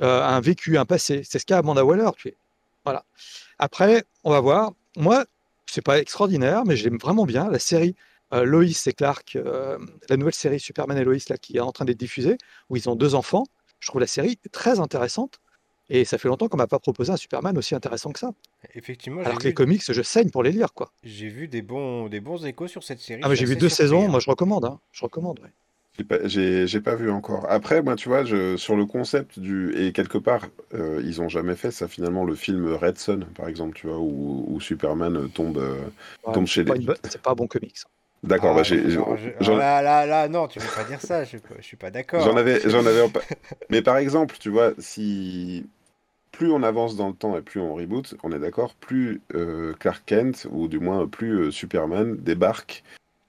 [0.00, 1.24] euh, un vécu, un passé.
[1.28, 2.08] C'est ce qu'a Amanda Waller.
[2.86, 3.04] Voilà.
[3.58, 4.72] Après, on va voir.
[4.96, 5.26] Moi,
[5.66, 7.96] c'est pas extraordinaire, mais j'aime vraiment bien la série
[8.32, 11.70] euh, Lois et Clark, euh, la nouvelle série Superman et Lois là, qui est en
[11.70, 12.38] train d'être diffusée,
[12.70, 13.44] où ils ont deux enfants.
[13.78, 15.38] Je trouve la série très intéressante.
[15.90, 18.30] Et ça fait longtemps qu'on m'a pas proposé un Superman aussi intéressant que ça.
[18.74, 19.22] Effectivement.
[19.22, 20.92] Alors que les comics, je saigne pour les lire, quoi.
[21.02, 23.20] J'ai vu des bons, des bons échos sur cette série.
[23.24, 24.04] Ah, mais j'ai vu deux saisons.
[24.04, 24.08] Hein.
[24.08, 24.64] Moi, je recommande.
[24.64, 24.78] Hein.
[24.92, 25.40] Je recommande.
[26.24, 27.44] J'ai pas, vu encore.
[27.50, 31.28] Après, moi, tu vois, je, sur le concept du et quelque part, euh, ils ont
[31.28, 31.88] jamais fait ça.
[31.88, 35.76] Finalement, le film Red Son, par exemple, tu vois, où, Superman tombe, euh,
[36.32, 36.86] tombe chez les.
[37.04, 37.76] C'est pas un bon comics.
[38.22, 38.82] D'accord, bah, j'ai.
[39.40, 42.22] Ah, là, là, là, non, tu peux pas dire ça, je, je suis pas d'accord.
[42.22, 43.06] J'en avais, j'en avais.
[43.70, 45.66] Mais par exemple, tu vois, si
[46.40, 49.74] plus on avance dans le temps et plus on reboot, on est d'accord, plus euh,
[49.78, 52.82] Clark Kent, ou du moins plus euh, Superman, débarque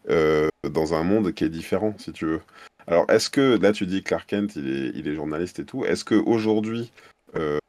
[0.10, 2.42] euh, dans un monde qui est différent, si tu veux.
[2.88, 6.94] Alors, est-ce que, là tu dis Clark Kent, il est, journaliste et tout, est-ce qu'aujourd'hui,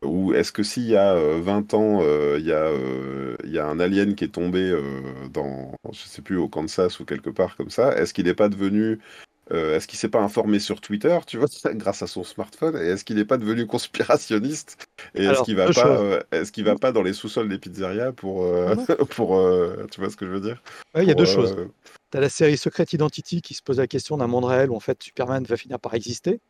[0.05, 2.03] ou est-ce que s'il y a 20 ans,
[2.37, 2.71] il y, a,
[3.43, 4.73] il y a un alien qui est tombé
[5.33, 8.49] dans, je sais plus, au Kansas ou quelque part comme ça, est-ce qu'il n'est pas
[8.49, 9.01] devenu
[9.53, 12.89] euh, est-ce qu'il s'est pas informé sur Twitter, tu vois, grâce à son smartphone Et
[12.89, 14.89] est-ce qu'il n'est pas devenu conspirationniste?
[15.15, 18.13] Et est-ce qu'il va pas, euh, est-ce qu'il va pas dans les sous-sols des pizzerias
[18.13, 18.75] pour, euh,
[19.11, 19.39] pour,
[19.91, 20.63] tu vois ce que je veux dire?
[20.97, 21.57] Il y a deux choses.
[22.11, 24.77] Tu as la série Secret Identity qui se pose la question d'un monde réel où
[24.77, 26.41] en fait Superman va finir par exister.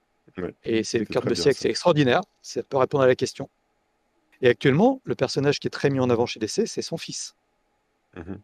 [0.65, 2.23] et c'est le carte de siècle, c'est extraordinaire.
[2.41, 3.49] Ça peut répondre à la question.
[4.43, 7.35] Et actuellement, le personnage qui est très mis en avant chez DC, c'est son fils.
[8.17, 8.35] Mmh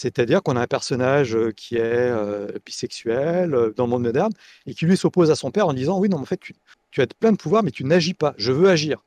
[0.00, 2.10] c'est-à-dire qu'on a un personnage qui est
[2.64, 4.32] bisexuel dans le monde moderne
[4.64, 6.40] et qui lui s'oppose à son père en disant Oui, non, en fait,
[6.90, 9.04] tu, as plein de pouvoirs, mais tu n'agis pas, je veux agir.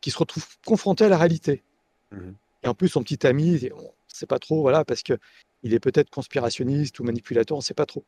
[0.00, 1.62] Qui se retrouve confronté à la réalité.
[2.10, 2.32] Mmh
[2.62, 5.18] et en plus, son petit ami, on ne sait pas trop, voilà, parce qu'il
[5.62, 8.04] est peut-être conspirationniste ou manipulateur, on ne sait pas trop.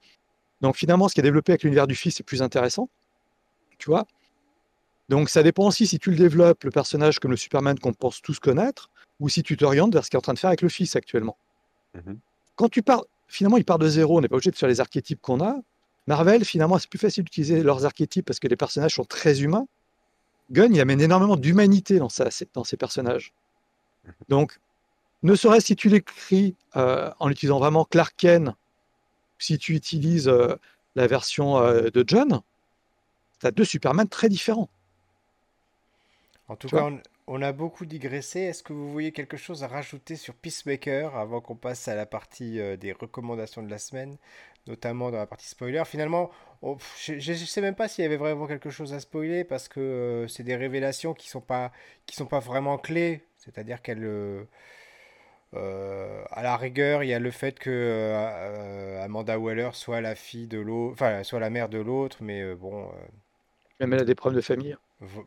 [0.61, 2.91] Donc finalement, ce qui est développé avec l'univers du fils est plus intéressant.
[3.79, 4.07] Tu vois
[5.09, 8.21] Donc ça dépend aussi si tu le développes, le personnage comme le Superman qu'on pense
[8.21, 8.91] tous connaître,
[9.21, 10.97] ou si tu t'orientes vers ce qu'il est en train de faire avec le fils
[10.97, 11.39] actuellement.
[11.95, 12.15] Mmh
[12.57, 14.81] Quand tu pars, finalement, ils partent de zéro, on n'est pas obligé de faire les
[14.81, 15.57] archétypes qu'on a.
[16.07, 19.67] Marvel, finalement, c'est plus facile d'utiliser leurs archétypes parce que les personnages sont très humains.
[20.51, 22.09] Gunn, il amène énormément d'humanité dans,
[22.55, 23.33] dans ses personnages.
[24.05, 24.59] Mmh Donc,
[25.23, 28.51] ne serait-ce si tu l'écris euh, en utilisant vraiment Clark Kent,
[29.39, 30.57] si tu utilises euh,
[30.97, 32.41] la version euh, de John,
[33.41, 34.69] tu as deux Superman très différents.
[36.49, 37.01] En tout cas, on
[37.41, 38.41] a beaucoup digressé.
[38.41, 42.05] Est-ce que vous voyez quelque chose à rajouter sur Peacemaker avant qu'on passe à la
[42.05, 44.19] partie euh, des recommandations de la semaine,
[44.67, 45.83] notamment dans la partie spoiler?
[45.87, 46.31] Finalement,
[46.99, 49.81] je ne sais même pas s'il y avait vraiment quelque chose à spoiler parce que
[49.81, 51.31] euh, c'est des révélations qui
[52.07, 53.23] qui sont pas vraiment clés.
[53.39, 54.05] C'est-à-dire qu'elles
[55.55, 60.59] euh, la rigueur, il y a le fait que Amanda Waller soit la fille de
[60.59, 62.91] l'autre, enfin, soit la mère de l'autre, mais bon.
[63.81, 64.77] Même elle a des problèmes de famille.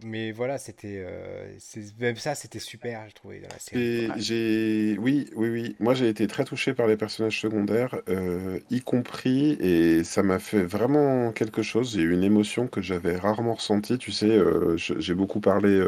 [0.03, 1.51] Mais voilà, c'était euh,
[1.99, 4.09] même ça, c'était super, j'ai trouvé dans la série.
[4.17, 5.75] j'ai, oui, oui, oui.
[5.79, 10.39] Moi, j'ai été très touché par les personnages secondaires, euh, y compris, et ça m'a
[10.39, 11.93] fait vraiment quelque chose.
[11.93, 13.97] J'ai eu une émotion que j'avais rarement ressentie.
[13.97, 15.83] Tu sais, euh, j'ai beaucoup parlé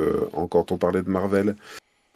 [0.50, 1.56] quand on parlait de Marvel,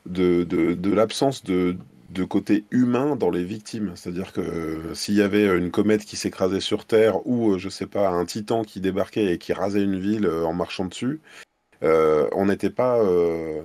[0.05, 1.77] de, de, de l'absence de,
[2.09, 3.93] de côté humain dans les victimes.
[3.95, 8.09] C'est-à-dire que s'il y avait une comète qui s'écrasait sur Terre ou, je sais pas,
[8.09, 11.50] un titan qui débarquait et qui rasait une ville en marchant dessus, euh,
[11.81, 12.99] on n'était pas.
[12.99, 13.61] Euh,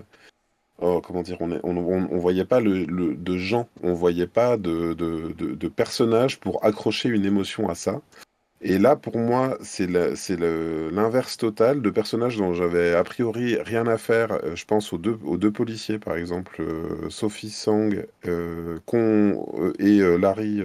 [0.79, 6.39] oh, comment dire On, on, voyait pas le, de gens, on voyait pas de, personnages
[6.41, 8.01] pour accrocher une émotion à ça.
[8.63, 13.99] Et là, pour moi, c'est l'inverse total de personnages dont j'avais a priori rien à
[13.99, 14.33] faire.
[14.33, 16.65] Euh, je pense aux deux, policiers, par exemple,
[17.11, 17.91] Sophie Sang
[18.25, 20.63] et Larry,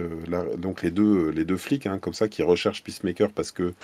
[0.56, 3.74] donc les deux, les deux flics, hein, comme ça, qui recherchent Peacemaker parce que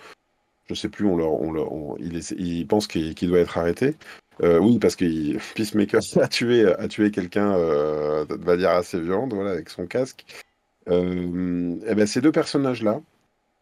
[0.69, 3.97] je sais plus, on leur, on il, il, pense qu'il doit être arrêté.
[4.43, 5.05] Euh, oui, parce que
[5.55, 10.25] Peacemaker a tué, a tué quelqu'un euh, de manière assez violente, voilà, avec son casque.
[10.89, 13.01] Euh, eh ben, ces deux personnages-là,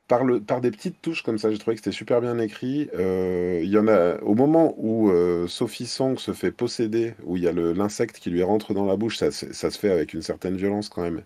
[0.08, 2.88] par, par des petites touches comme ça, j'ai trouvé que c'était super bien écrit.
[2.94, 5.10] Euh, il y en a au moment où
[5.48, 8.96] Sophie Song se fait posséder, où il y a l'insecte qui lui rentre dans la
[8.96, 11.22] bouche, ça se fait avec une certaine violence quand même.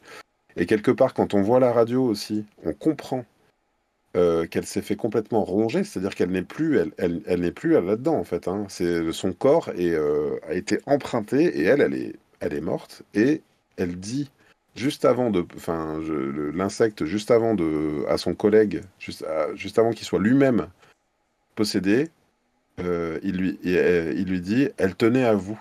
[0.56, 3.24] Et quelque part, quand on voit la radio aussi, on comprend
[4.16, 8.24] euh, qu'elle s'est fait complètement ronger, c'est-à-dire qu'elle n'est plus, elle, n'est plus là-dedans en
[8.24, 8.48] fait.
[8.48, 8.66] Hein.
[8.68, 11.80] C'est son corps euh, a été emprunté et elle,
[12.40, 13.40] elle est, morte et
[13.76, 14.28] elle dit
[14.74, 16.00] juste avant de, enfin,
[16.52, 19.24] l'insecte juste avant de, à son collègue, juste,
[19.78, 20.66] avant qu'il soit lui-même
[21.54, 22.08] possédé,
[22.80, 25.60] euh, il lui, il lui dit, elle tenait à vous.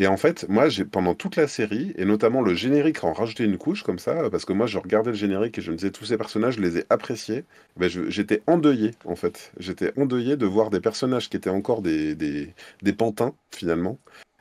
[0.00, 3.58] Et en fait, moi, pendant toute la série, et notamment le générique en rajouté une
[3.58, 6.06] couche comme ça, parce que moi, je regardais le générique et je me disais tous
[6.06, 7.44] ces personnages, je les ai appréciés.
[7.76, 9.52] Ben, j'étais endeuillé, en fait.
[9.58, 13.98] J'étais endeuillé de voir des personnages qui étaient encore des, des, pantins, finalement,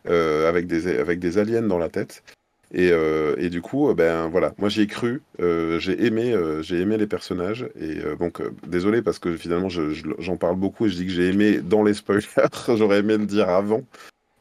[0.07, 2.23] euh, avec, des, avec des aliens dans la tête.
[2.73, 6.79] Et, euh, et, du coup, ben voilà, moi j'y ai cru, euh, j'ai aimé, j'ai
[6.79, 7.67] aimé les personnages.
[7.81, 11.59] Et donc, désolé parce que finalement j'en parle beaucoup et je dis que j'ai aimé
[11.61, 12.27] dans les spoilers.
[12.77, 13.83] J'aurais aimé le dire avant,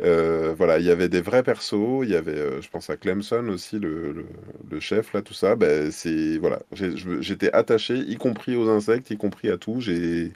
[0.00, 2.96] euh, voilà, il y avait des vrais persos, il y avait, euh, je pense à
[2.96, 4.26] Clemson aussi, le,
[4.70, 5.56] le, chef, là, tout ça.
[5.56, 9.80] Ben, c'est, voilà, j'étais attaché, y compris aux insectes, y compris à tout.
[9.80, 10.32] J'ai,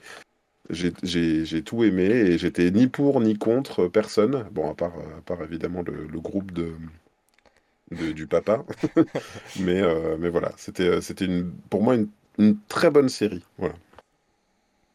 [0.71, 4.45] j'ai, tout aimé et j'étais ni pour ni contre personne.
[4.51, 6.73] Bon, à part, à part évidemment le, groupe de,
[7.91, 8.65] du papa.
[9.61, 10.91] mais, euh, mais voilà, c'était,
[11.71, 12.09] pour moi une,
[12.39, 13.45] une, très bonne série.
[13.59, 13.75] Voilà.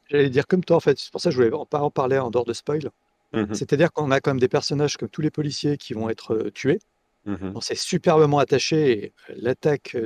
[0.10, 0.98] J'allais dire comme toi, en fait.
[1.00, 2.90] C'est pour ça que je voulais pas en parler en dehors de spoil.
[3.34, 6.50] Mmh C'est-à-dire qu'on a quand même des personnages comme tous les policiers qui vont être
[6.54, 6.80] tués.
[7.26, 9.14] Mmh on s'est superbement attaché.
[9.36, 9.98] L'attaque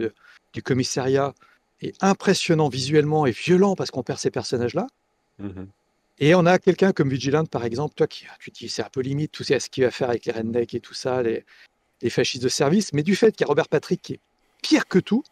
[0.54, 1.34] du commissariat
[1.82, 4.88] est impressionnant visuellement et violent parce qu'on perd ces personnages-là.
[5.40, 5.66] Mmh
[6.24, 9.02] et on a quelqu'un comme Vigilant, par exemple, toi qui tu dis c'est un peu
[9.02, 11.44] limite tout ce qu'il va faire avec les rednecks et tout ça, les,
[12.12, 14.20] fascistes de service, mais du fait qu'il y a Robert Patrick qui est
[14.62, 15.24] pire que tout,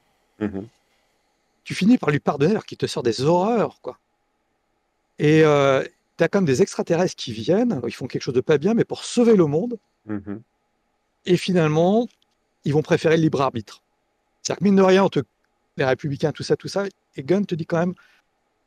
[1.64, 4.00] tu finis par lui pardonner alors qu'il te sort des horreurs, quoi.
[5.20, 5.44] Et,
[6.20, 8.84] tu as comme des extraterrestres qui viennent, ils font quelque chose de pas bien, mais
[8.84, 9.78] pour sauver le monde.
[10.06, 10.36] Mmh
[11.26, 12.08] et finalement,
[12.64, 13.84] ils vont préférer le libre arbitre.
[14.42, 15.06] C'est-à-dire que mine de rien,
[15.76, 16.86] les républicains, tout ça, tout ça,
[17.18, 17.94] et Gunn te dit quand même,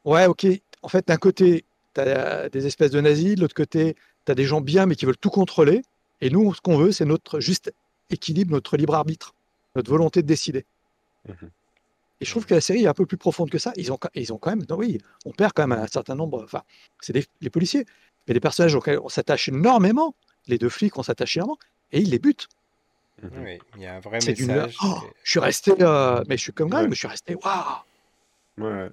[0.05, 0.47] ouais, ok,
[0.83, 3.97] en fait, d'un côté, tu as des espèces de nazis, de l'autre côté,
[4.27, 5.83] tu as des gens bien, mais qui veulent tout contrôler.
[6.21, 7.73] Et nous, ce qu'on veut, c'est notre juste
[8.11, 9.35] équilibre, notre libre arbitre,
[9.75, 10.67] notre volonté de décider.
[11.27, 11.47] Mmh
[12.23, 13.73] et je trouve que la série est un peu plus profonde que ça.
[13.75, 16.45] Ils ont, ils ont quand même, non, oui, on perd quand même un certain nombre.
[16.45, 16.63] Enfin,
[17.01, 17.85] c'est les policiers,
[18.29, 20.15] mais les personnages auxquels on s'attache énormément.
[20.47, 21.59] Les deux flics, on s'attache énormément,
[21.91, 22.47] et ils les butent.
[23.25, 23.31] Mhm.
[23.43, 24.77] Oui, il y a un vrai message.
[24.85, 27.83] Oh, je suis resté, euh, mais je suis comme mais je suis resté, waouh.
[28.59, 28.91] Ouais.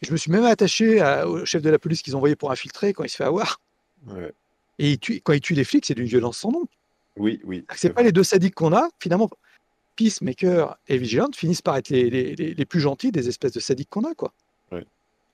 [0.00, 2.94] Je me suis même attaché au chef de la police qu'ils ont envoyé pour infiltrer
[2.94, 3.60] quand il se fait avoir.
[4.06, 4.32] Ouais.
[4.78, 6.64] Et quand il tue les flics, c'est d'une violence sans nom.
[7.16, 7.66] Oui, oui.
[7.76, 8.88] C'est pas les deux sadiques qu'on a.
[9.00, 9.28] Finalement,
[10.00, 13.90] Peacemaker et Vigilant finissent par être les, les, les, plus gentils des espèces de sadiques
[13.90, 14.32] qu'on a, quoi.
[14.72, 14.86] Ouais.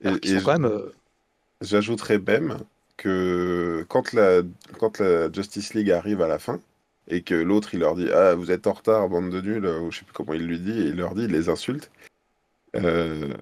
[0.02, 0.64] Et, quand même.
[0.64, 0.92] Euh,
[1.60, 2.58] j'ajouterais même
[2.96, 4.42] que quand la,
[4.78, 6.58] quand la Justice League arrive à la fin
[7.06, 9.92] et que l'autre il leur dit ah vous êtes en retard bande de nuls ou
[9.92, 11.90] je sais plus comment il lui dit et il leur dit il les insulte
[12.74, 13.32] euh,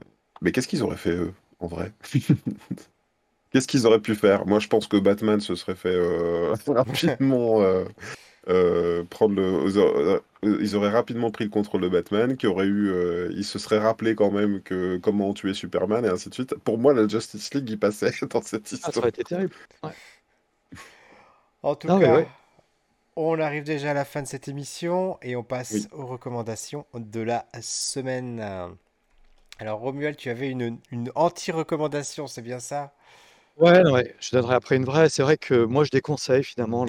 [0.43, 1.93] mais qu'est-ce qu'ils auraient fait eux en vrai?
[3.51, 4.47] Qu'est-ce qu'ils auraient pu faire?
[4.47, 7.85] Moi je pense que Batman se serait fait euh, rapidement euh,
[9.11, 13.31] prendre le, euh, ils auraient rapidement pris le contrôle de Batman, qui aurait eu, euh,
[13.35, 16.55] ils se seraient rappelé quand même que comment tuer Superman et ainsi de suite.
[16.57, 18.91] Pour moi, la Justice League y passait dans cette histoire.
[18.91, 19.55] Ah, ça aurait été terrible.
[21.63, 22.27] En tout cas,
[23.17, 27.21] On arrive déjà à la fin de cette émission et on passe aux recommandations de
[27.21, 28.45] la semaine.
[29.59, 30.81] Alors Romuald, tu avais une,
[31.15, 32.93] anti-recommandation, c'est bien ça?
[33.57, 35.09] Ouais, ouais, je donnerai après une vraie.
[35.09, 36.85] C'est vrai que moi je déconseille finalement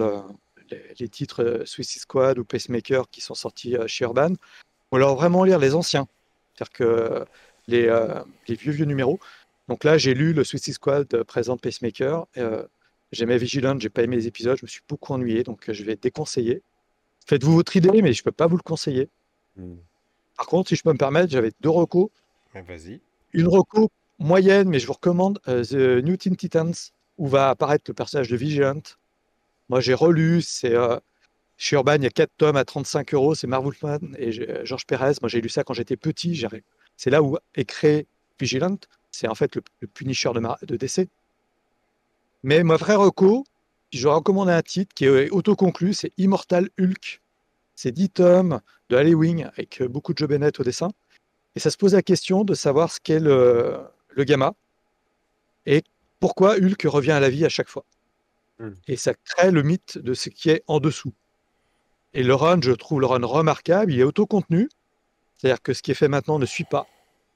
[1.00, 4.34] les, titres euh, Suicide Squad ou Pacemaker qui sont sortis euh, chez Urban.
[4.92, 6.08] Ou alors vraiment lire les anciens.
[6.54, 7.26] C'est-à-dire que
[7.68, 9.20] les, euh, les, vieux vieux numéros.
[9.68, 12.28] Donc là j'ai lu le Suicide Squad présente Pacemaker.
[13.12, 15.96] J'aimais Vigilant, j'ai pas aimé les épisodes, je me suis beaucoup ennuyé, donc je vais
[15.96, 16.62] déconseiller.
[17.26, 19.10] Faites-vous votre idée, mais je peux pas vous le conseiller.
[19.56, 19.76] Hmm.
[20.36, 22.10] Par contre, si je peux me permettre, j'avais deux recos.
[22.54, 23.00] Vas-y.
[23.34, 23.90] Une reco
[24.20, 26.74] moyenne, mais je vous recommande euh, The New Teen Titans,
[27.18, 28.82] où va apparaître le personnage de Vigilant.
[29.70, 30.98] Moi, j'ai relu, c'est euh,
[31.58, 34.66] chez Urban, il y a 4 tomes à 35 euros, c'est Marv Wolfman et euh,
[34.66, 35.14] Georges Pérez.
[35.22, 36.42] Moi, j'ai lu ça quand j'étais petit.
[36.98, 38.08] C'est là où est créé
[38.40, 38.78] Vigilant.
[39.12, 41.08] C'est en fait le, Punisher de, de DC.
[42.44, 43.46] Mais ma vraie reco,
[43.92, 47.22] je recommande un titre qui est autoconclu, c'est Immortal Hulk.
[47.76, 50.90] C'est 10 tomes de Halloween avec beaucoup de Joe Bennett au dessin.
[51.56, 53.80] Et ça se pose la question de savoir ce qu'est le,
[54.18, 54.54] gamma
[55.66, 55.84] et
[56.20, 57.86] pourquoi Hulk revient à la vie à chaque fois.
[58.60, 58.72] Hmm.
[58.88, 61.14] Et ça crée le mythe de ce qui est en dessous.
[62.14, 64.70] Et le run, je trouve le run remarquable, il est autocontenu,
[65.38, 66.88] c'est-à-dire que ce qui est fait maintenant ne suit pas.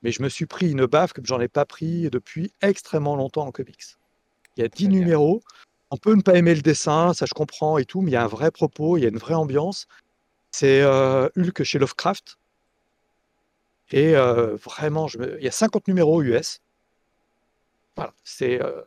[0.02, 3.46] Mais je me suis pris une baffe comme j'en ai pas pris depuis extrêmement longtemps
[3.46, 3.98] en comics.
[4.56, 5.42] Il y a 10 numéros,
[5.92, 8.18] on peut ne pas aimer le dessin, ça je comprends et tout, mais il y
[8.18, 9.88] a un vrai propos, il y a une vraie ambiance.
[10.52, 12.40] C'est euh, Hulk chez Lovecraft,
[13.92, 16.62] et euh, vraiment, je il y a 50 numéros US.
[17.96, 18.82] Voilà, c'est, euh,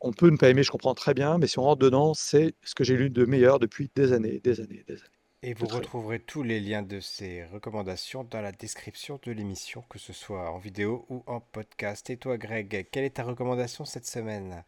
[0.00, 2.54] on peut ne pas aimer, je comprends très bien, mais si on rentre dedans, c'est
[2.62, 5.04] ce que j'ai lu de meilleur depuis des années, des années, des années.
[5.42, 9.98] Et vous retrouverez tous les liens de ces recommandations dans la description de l'émission, que
[9.98, 12.10] ce soit en vidéo ou en podcast.
[12.10, 14.64] Et toi, Greg, quelle est ta recommandation cette semaine?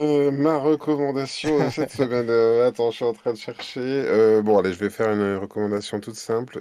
[0.00, 3.80] Euh, ma recommandation cette semaine, euh, attends, je suis en train de chercher.
[3.80, 6.58] Euh, bon, allez, je vais faire une recommandation toute simple.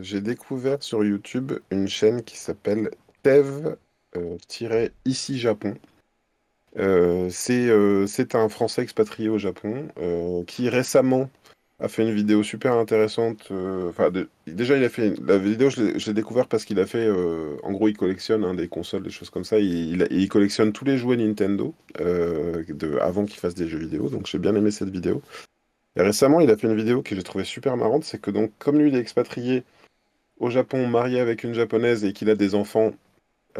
[0.00, 2.90] j'ai découvert sur YouTube une chaîne qui s'appelle
[3.24, 3.78] Tev-Ici
[5.40, 5.74] Japon.
[6.76, 9.88] C'est c'est un Français expatrié au Japon
[10.46, 11.30] qui récemment
[11.80, 13.48] a fait une vidéo super intéressante.
[13.50, 14.10] Euh, enfin,
[14.46, 17.72] déjà, il a fait la vidéo, je l'ai découvert parce qu'il a fait, euh, en
[17.72, 19.58] gros, il collectionne hein, des consoles, des choses comme ça.
[19.58, 24.10] Il, collectionne tous les jouets Nintendo euh, de, avant qu'il fasse des jeux vidéo.
[24.10, 25.22] Donc, j'ai bien aimé cette vidéo.
[25.96, 28.04] Et récemment, il a fait une vidéo que j'ai trouvé super marrante.
[28.04, 29.64] C'est que donc, comme lui, il est expatrié
[30.38, 32.92] au Japon, marié avec une japonaise et qu'il a des enfants euh,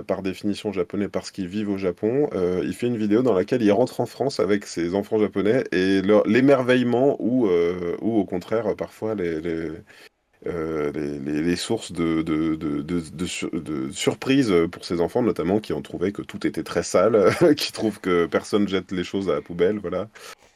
[0.06, 3.62] par définition japonais parce qu'ils vivent au Japon, euh, il fait une vidéo dans laquelle
[3.62, 8.74] il rentre en France avec ses enfants japonais et l'émerveillement ou, euh, ou au contraire
[8.76, 15.82] parfois les, les, sources de, de, de, de, surprise pour ses enfants, notamment qui ont
[15.82, 19.42] trouvé que tout était très sale, qui trouvent que personne jette les choses à la
[19.42, 20.08] poubelle, voilà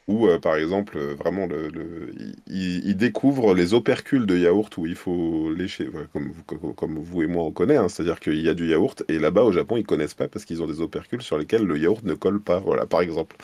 [0.09, 1.71] où, euh, par exemple, euh, vraiment, le,
[2.95, 5.89] découvre les opercules de yaourt où il faut lécher,
[6.77, 7.89] comme, vous, et moi on connaît, hein.
[7.89, 10.63] c'est-à-dire qu'il y a du yaourt, et là-bas au Japon, ils connaissent pas parce qu'ils
[10.63, 13.37] ont des opercules sur lesquels le yaourt ne colle pas, voilà, par exemple.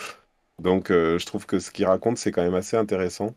[0.60, 3.34] Donc, euh, je trouve que ce qu'il raconte, c'est quand même assez intéressant.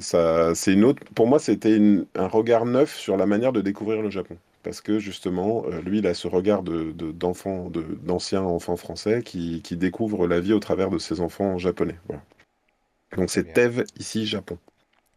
[0.00, 1.78] ça, une autre, pour moi, c'était
[2.14, 4.36] un regard neuf sur la manière de découvrir le Japon
[4.66, 9.62] parce que justement, euh, lui, il a ce regard d'enfant, de, d'ancien enfant français qui,
[9.70, 11.94] découvre la vie au travers de ses enfants japonais.
[13.16, 14.58] Donc c'est Tev, ici, Japon.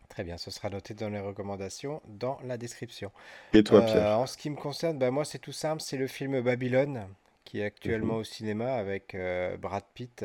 [0.07, 3.11] Très bien, ce sera noté dans les recommandations, dans la description.
[3.53, 4.05] Et toi, Pierre?
[4.05, 7.07] euh, En ce qui me concerne, bah, moi, c'est tout simple, c'est le film Babylone,
[7.43, 8.19] qui est actuellement mhm.
[8.19, 10.23] au cinéma avec euh, Brad Pitt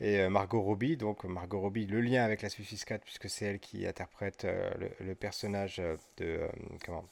[0.00, 0.96] et Margot Robbie.
[0.96, 4.88] Donc Margot Robbie, le lien avec la Suicide Squad, puisque c'est elle qui interprète le,
[4.98, 5.80] le, personnage
[6.16, 6.40] de...
[6.84, 7.04] comment?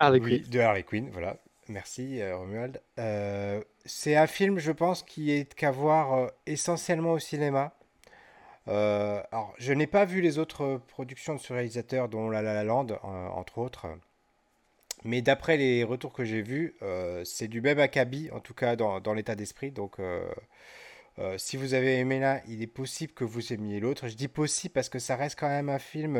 [0.00, 1.36] Oui, de Harley Quinn, voilà.
[1.68, 2.80] Merci euh, Romuald.
[2.98, 7.72] Euh, c'est un film, je pense, qui est qu'à voir euh, essentiellement au cinéma.
[8.66, 12.64] alors, je n'ai pas vu les autres productions de ce réalisateur, dont La La, la
[12.64, 13.86] Land, entre autres.
[15.04, 16.74] Mais d'après les retours que j'ai vus,
[17.24, 19.70] c'est du même acabit, en tout cas dans, dans l'état d'esprit.
[19.70, 19.98] Donc,
[21.36, 24.08] si vous avez aimé l'un, il est possible que vous aimiez l'autre.
[24.08, 26.16] Je dis possible parce que ça reste quand même un film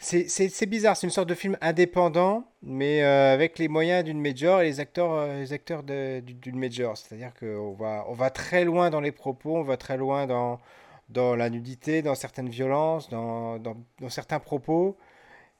[0.00, 4.60] c'est bizarre, c'est une sorte de film indépendant, mais euh, avec les moyens d'une major
[4.60, 6.96] et les acteurs, euh, acteurs d'une major.
[6.96, 10.60] C'est-à-dire qu'on va, on va très loin dans les propos, on va très loin dans,
[11.08, 13.76] dans la nudité, dans certaines violences, dans, dans,
[14.08, 14.96] certains propos.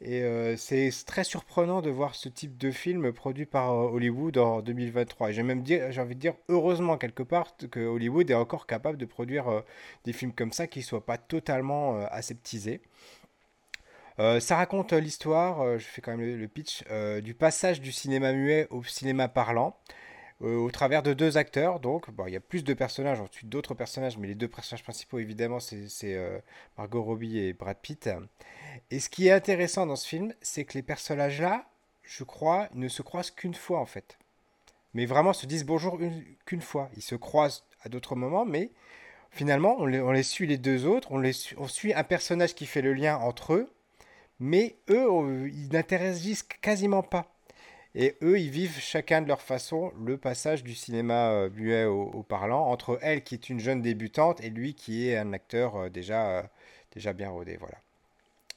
[0.03, 4.61] Et euh, c'est très surprenant de voir ce type de film produit par Hollywood en
[4.61, 5.31] 2023.
[5.31, 9.07] J'ai même j'ai envie de dire heureusement quelque part que Hollywood est encore capable de
[9.07, 9.63] produire
[10.05, 12.83] des films comme ça qui ne soient pas totalement aseptisés.
[14.19, 16.85] Euh, ça raconte euh, l'histoire, euh, je fais quand même le, pitch,
[17.23, 19.77] du passage du cinéma muet au cinéma parlant,
[20.41, 21.81] au travers de deux acteurs.
[21.81, 24.83] Donc, bon, il y a plus de personnages, ensuite d'autres personnages, mais les deux personnages
[24.83, 26.41] principaux, évidemment, c'est
[26.77, 28.11] Margot Robbie et Brad Pitt.
[28.91, 31.67] Et ce qui est intéressant dans ce film, c'est que les personnages-là,
[32.03, 34.19] je crois, ne se croisent qu'une fois en fait.
[34.95, 35.99] Mais vraiment se disent bonjour
[36.45, 36.91] qu'une fois.
[36.97, 38.71] Ils se croisent à d'autres moments, mais
[39.31, 43.17] finalement, on les, suit les deux autres, on suit un personnage qui fait le lien
[43.17, 43.71] entre eux,
[44.41, 47.33] mais eux, ils n'interagissent quasiment pas.
[47.95, 52.23] Et eux, ils vivent chacun de leur façon le passage du cinéma euh, muet au,
[52.23, 55.89] parlant entre elle qui est une jeune débutante et lui qui est un acteur euh,
[55.89, 56.43] déjà, euh,
[56.93, 57.57] déjà bien rodé.
[57.57, 57.79] Voilà.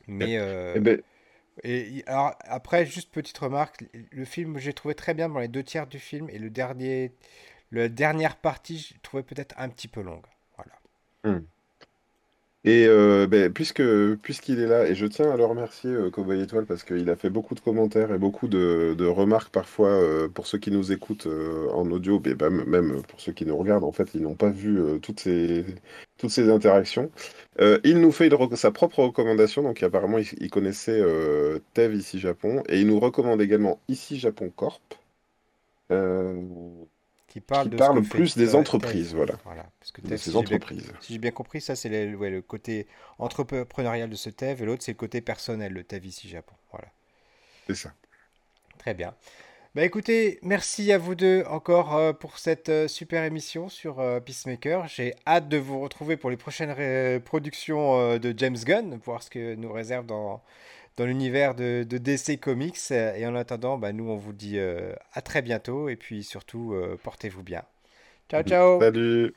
[0.08, 0.34] Mais.
[0.76, 1.02] Eh ben,
[1.64, 5.64] et alors, après, juste petite remarque, le film, j'ai trouvé très bien dans les deux
[5.64, 7.12] tiers du film, et le dernier,
[7.72, 10.26] la dernière partie, j'ai trouvé peut-être un petit peu longue.
[10.56, 11.38] Voilà.
[11.38, 11.44] Hmm.
[12.66, 13.82] Et euh, ben, puisque
[14.18, 17.16] puisqu'il est là, et je tiens à le remercier, euh, Cowboy Étoile, parce qu'il a
[17.16, 21.28] fait beaucoup de commentaires et beaucoup de, remarques parfois euh, pour ceux qui nous écoutent
[21.28, 24.50] en audio, mais ben, même pour ceux qui nous regardent, en fait, ils n'ont pas
[24.50, 25.66] vu toutes ces
[26.18, 27.12] toutes ces interactions.
[27.84, 31.02] il nous fait sa propre recommandation, donc apparemment il, il connaissait
[31.74, 34.82] Tev ici Japon, et il nous recommande également ici Japon Corp
[37.30, 37.70] qui parle,
[38.10, 39.36] plus des entreprises, voilà.
[39.46, 39.66] voilà.
[39.80, 40.92] Parce que ces entreprises.
[41.00, 42.88] si j'ai bien compris, ça c'est le, le, côté
[43.20, 46.56] entrepreneurial de ce TEV, et l'autre c'est le côté personnel, le TEV ici Japon.
[46.72, 46.88] Voilà.
[47.68, 47.94] C'est ça.
[48.80, 49.14] Très bien.
[49.76, 54.20] Bah écoutez, merci à vous deux encore euh, pour cette euh, super émission sur euh,
[54.20, 54.88] Peacemaker.
[54.88, 59.54] J'ai hâte de vous retrouver pour les prochaines productions de James Gunn, voir ce que
[59.54, 60.42] nous réserve dans,
[61.00, 62.92] dans l'univers de, DC Comics.
[62.92, 65.88] Et en attendant, bah, nous, on vous dit euh, à très bientôt.
[65.88, 67.64] Et puis surtout, euh, portez-vous bien.
[68.30, 68.80] Ciao, ciao.
[68.82, 69.34] Salut.